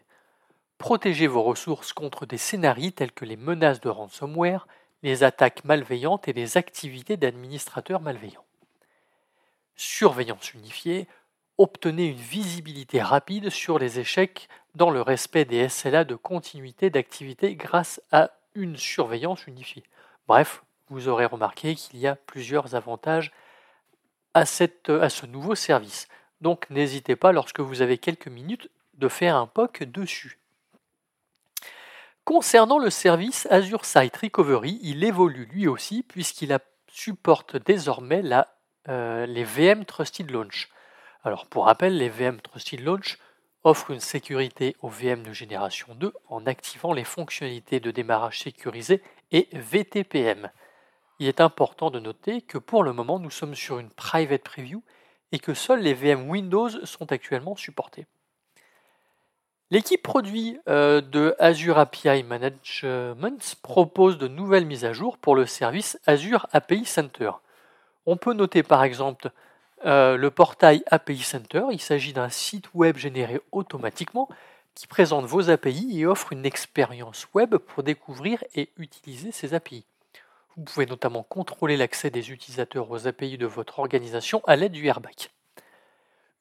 Protégez 0.78 1.26
vos 1.26 1.42
ressources 1.42 1.92
contre 1.92 2.24
des 2.24 2.38
scénarios 2.38 2.90
tels 2.90 3.12
que 3.12 3.24
les 3.24 3.36
menaces 3.36 3.80
de 3.80 3.88
ransomware, 3.88 4.68
les 5.02 5.24
attaques 5.24 5.64
malveillantes 5.64 6.28
et 6.28 6.34
les 6.34 6.56
activités 6.56 7.16
d'administrateurs 7.16 8.00
malveillants 8.00 8.45
surveillance 9.76 10.54
unifiée, 10.54 11.06
obtenez 11.58 12.06
une 12.06 12.16
visibilité 12.16 13.00
rapide 13.00 13.50
sur 13.50 13.78
les 13.78 13.98
échecs 13.98 14.48
dans 14.74 14.90
le 14.90 15.00
respect 15.00 15.44
des 15.44 15.68
SLA 15.68 16.04
de 16.04 16.14
continuité 16.14 16.90
d'activité 16.90 17.54
grâce 17.54 18.00
à 18.12 18.32
une 18.54 18.76
surveillance 18.76 19.46
unifiée. 19.46 19.84
Bref, 20.28 20.62
vous 20.88 21.08
aurez 21.08 21.26
remarqué 21.26 21.74
qu'il 21.74 21.98
y 21.98 22.06
a 22.06 22.16
plusieurs 22.16 22.74
avantages 22.74 23.32
à, 24.34 24.40
à 24.40 24.44
ce 24.46 25.26
nouveau 25.26 25.54
service. 25.54 26.08
Donc 26.40 26.68
n'hésitez 26.70 27.16
pas 27.16 27.32
lorsque 27.32 27.60
vous 27.60 27.82
avez 27.82 27.98
quelques 27.98 28.28
minutes 28.28 28.70
de 28.94 29.08
faire 29.08 29.36
un 29.36 29.46
POC 29.46 29.84
dessus. 29.84 30.38
Concernant 32.24 32.78
le 32.78 32.90
service 32.90 33.46
Azure 33.50 33.84
Site 33.84 34.16
Recovery, 34.16 34.78
il 34.82 35.04
évolue 35.04 35.46
lui 35.46 35.68
aussi 35.68 36.02
puisqu'il 36.02 36.56
supporte 36.88 37.56
désormais 37.56 38.22
la 38.22 38.55
euh, 38.88 39.26
les 39.26 39.44
VM 39.44 39.84
Trusted 39.84 40.30
Launch. 40.30 40.68
Alors 41.24 41.46
pour 41.46 41.66
rappel, 41.66 41.96
les 41.96 42.08
VM 42.08 42.40
Trusted 42.40 42.80
Launch 42.80 43.18
offrent 43.64 43.90
une 43.90 44.00
sécurité 44.00 44.76
aux 44.80 44.88
VM 44.88 45.24
de 45.24 45.32
génération 45.32 45.94
2 45.96 46.12
en 46.28 46.46
activant 46.46 46.92
les 46.92 47.04
fonctionnalités 47.04 47.80
de 47.80 47.90
démarrage 47.90 48.40
sécurisé 48.42 49.02
et 49.32 49.48
VTPM. 49.52 50.50
Il 51.18 51.26
est 51.26 51.40
important 51.40 51.90
de 51.90 51.98
noter 51.98 52.42
que 52.42 52.58
pour 52.58 52.84
le 52.84 52.92
moment 52.92 53.18
nous 53.18 53.30
sommes 53.30 53.54
sur 53.54 53.78
une 53.78 53.90
private 53.90 54.42
preview 54.42 54.82
et 55.32 55.38
que 55.38 55.54
seuls 55.54 55.80
les 55.80 55.94
VM 55.94 56.28
Windows 56.30 56.68
sont 56.84 57.10
actuellement 57.10 57.56
supportés. 57.56 58.06
L'équipe 59.72 60.02
produit 60.02 60.60
euh, 60.68 61.00
de 61.00 61.34
Azure 61.40 61.78
API 61.78 62.22
Management 62.22 63.56
propose 63.62 64.16
de 64.16 64.28
nouvelles 64.28 64.66
mises 64.66 64.84
à 64.84 64.92
jour 64.92 65.18
pour 65.18 65.34
le 65.34 65.44
service 65.44 65.98
Azure 66.06 66.46
API 66.52 66.84
Center. 66.84 67.32
On 68.06 68.16
peut 68.16 68.32
noter 68.32 68.62
par 68.62 68.84
exemple 68.84 69.30
euh, 69.84 70.16
le 70.16 70.30
portail 70.30 70.82
API 70.90 71.18
Center. 71.18 71.64
Il 71.72 71.80
s'agit 71.80 72.12
d'un 72.12 72.28
site 72.28 72.72
web 72.72 72.96
généré 72.96 73.40
automatiquement 73.52 74.28
qui 74.74 74.86
présente 74.86 75.24
vos 75.24 75.50
API 75.50 76.00
et 76.00 76.06
offre 76.06 76.32
une 76.32 76.46
expérience 76.46 77.26
web 77.34 77.56
pour 77.56 77.82
découvrir 77.82 78.44
et 78.54 78.70
utiliser 78.78 79.32
ces 79.32 79.54
API. 79.54 79.84
Vous 80.56 80.64
pouvez 80.64 80.86
notamment 80.86 81.22
contrôler 81.22 81.76
l'accès 81.76 82.10
des 82.10 82.30
utilisateurs 82.30 82.90
aux 82.90 83.06
API 83.08 83.38
de 83.38 83.46
votre 83.46 83.78
organisation 83.78 84.42
à 84.46 84.56
l'aide 84.56 84.72
du 84.72 84.86
Airback. 84.86 85.30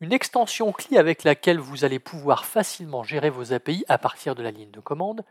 Une 0.02 0.14
extension 0.14 0.72
CLI 0.72 0.98
avec 0.98 1.24
laquelle 1.24 1.60
vous 1.60 1.84
allez 1.84 2.00
pouvoir 2.00 2.46
facilement 2.46 3.04
gérer 3.04 3.30
vos 3.30 3.54
API 3.54 3.86
à 3.88 3.98
partir 3.98 4.36
de 4.36 4.44
la 4.44 4.52
ligne 4.52 4.72
de 4.72 4.80
commande. 4.82 5.24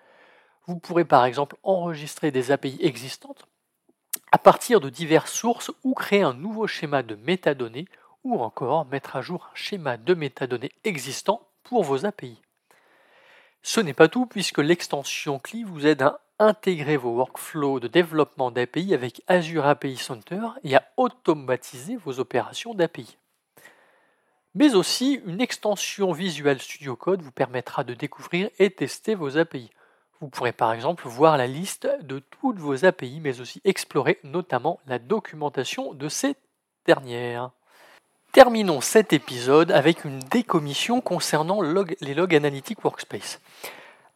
Vous 0.66 0.78
pourrez 0.78 1.04
par 1.04 1.26
exemple 1.26 1.56
enregistrer 1.62 2.30
des 2.30 2.50
API 2.50 2.78
existantes 2.80 3.46
à 4.34 4.38
partir 4.38 4.80
de 4.80 4.90
diverses 4.90 5.32
sources 5.32 5.70
ou 5.84 5.94
créer 5.94 6.22
un 6.22 6.34
nouveau 6.34 6.66
schéma 6.66 7.04
de 7.04 7.14
métadonnées 7.14 7.86
ou 8.24 8.42
encore 8.42 8.84
mettre 8.84 9.14
à 9.14 9.22
jour 9.22 9.48
un 9.52 9.54
schéma 9.54 9.96
de 9.96 10.12
métadonnées 10.12 10.72
existant 10.82 11.46
pour 11.62 11.84
vos 11.84 12.04
API. 12.04 12.42
Ce 13.62 13.78
n'est 13.78 13.94
pas 13.94 14.08
tout 14.08 14.26
puisque 14.26 14.58
l'extension 14.58 15.38
CLI 15.38 15.62
vous 15.62 15.86
aide 15.86 16.02
à 16.02 16.20
intégrer 16.40 16.96
vos 16.96 17.14
workflows 17.14 17.78
de 17.78 17.86
développement 17.86 18.50
d'API 18.50 18.92
avec 18.92 19.22
Azure 19.28 19.66
API 19.66 19.96
Center 19.96 20.48
et 20.64 20.74
à 20.74 20.82
automatiser 20.96 21.94
vos 21.94 22.18
opérations 22.18 22.74
d'API. 22.74 23.16
Mais 24.56 24.74
aussi, 24.74 25.20
une 25.26 25.40
extension 25.40 26.10
Visual 26.10 26.58
Studio 26.58 26.96
Code 26.96 27.22
vous 27.22 27.30
permettra 27.30 27.84
de 27.84 27.94
découvrir 27.94 28.50
et 28.58 28.70
tester 28.70 29.14
vos 29.14 29.38
API. 29.38 29.70
Vous 30.20 30.28
pourrez 30.28 30.52
par 30.52 30.72
exemple 30.72 31.06
voir 31.08 31.36
la 31.36 31.46
liste 31.46 31.88
de 32.02 32.18
toutes 32.18 32.58
vos 32.58 32.84
API, 32.84 33.20
mais 33.20 33.40
aussi 33.40 33.60
explorer 33.64 34.18
notamment 34.24 34.80
la 34.86 34.98
documentation 34.98 35.92
de 35.94 36.08
ces 36.08 36.36
dernières. 36.86 37.50
Terminons 38.32 38.80
cet 38.80 39.12
épisode 39.12 39.70
avec 39.70 40.04
une 40.04 40.18
décommission 40.18 41.00
concernant 41.00 41.60
les 41.60 42.14
Log 42.14 42.34
Analytics 42.34 42.82
Workspace. 42.84 43.40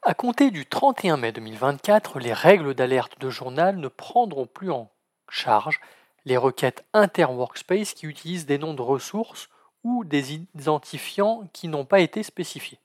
À 0.02 0.14
compter 0.14 0.50
du 0.50 0.66
31 0.66 1.18
mai 1.18 1.32
2024, 1.32 2.18
les 2.18 2.32
règles 2.32 2.74
d'alerte 2.74 3.20
de 3.20 3.30
journal 3.30 3.76
ne 3.76 3.88
prendront 3.88 4.46
plus 4.46 4.70
en 4.70 4.90
charge 5.28 5.80
les 6.24 6.37
requêtes 6.37 6.84
inter-workspace 6.94 7.94
qui 7.94 8.06
utilisent 8.06 8.46
des 8.46 8.58
noms 8.58 8.74
de 8.74 8.82
ressources 8.82 9.48
ou 9.84 10.04
des 10.04 10.34
identifiants 10.34 11.48
qui 11.52 11.68
n'ont 11.68 11.84
pas 11.84 12.00
été 12.00 12.22
spécifiés. 12.22 12.78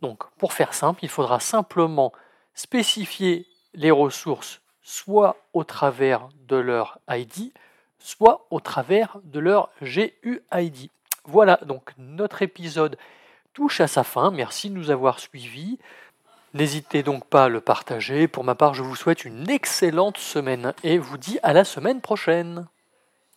Donc, 0.00 0.24
pour 0.38 0.52
faire 0.52 0.74
simple, 0.74 1.04
il 1.04 1.08
faudra 1.08 1.38
simplement 1.40 2.12
spécifier 2.54 3.46
les 3.74 3.90
ressources 3.90 4.60
soit 4.82 5.36
au 5.52 5.64
travers 5.64 6.28
de 6.48 6.56
leur 6.56 6.98
ID, 7.08 7.52
soit 7.98 8.46
au 8.50 8.60
travers 8.60 9.18
de 9.24 9.38
leur 9.38 9.70
GUID. 9.80 10.90
Voilà, 11.24 11.58
donc 11.66 11.92
notre 11.98 12.42
épisode 12.42 12.98
touche 13.54 13.80
à 13.80 13.86
sa 13.86 14.02
fin. 14.02 14.30
Merci 14.30 14.70
de 14.70 14.74
nous 14.74 14.90
avoir 14.90 15.20
suivis. 15.20 15.78
N'hésitez 16.54 17.02
donc 17.02 17.24
pas 17.26 17.44
à 17.44 17.48
le 17.48 17.60
partager. 17.60 18.28
Pour 18.28 18.44
ma 18.44 18.54
part, 18.54 18.74
je 18.74 18.82
vous 18.82 18.96
souhaite 18.96 19.24
une 19.24 19.48
excellente 19.48 20.18
semaine 20.18 20.74
et 20.82 20.98
vous 20.98 21.16
dis 21.16 21.38
à 21.42 21.52
la 21.52 21.64
semaine 21.64 22.00
prochaine. 22.00 22.66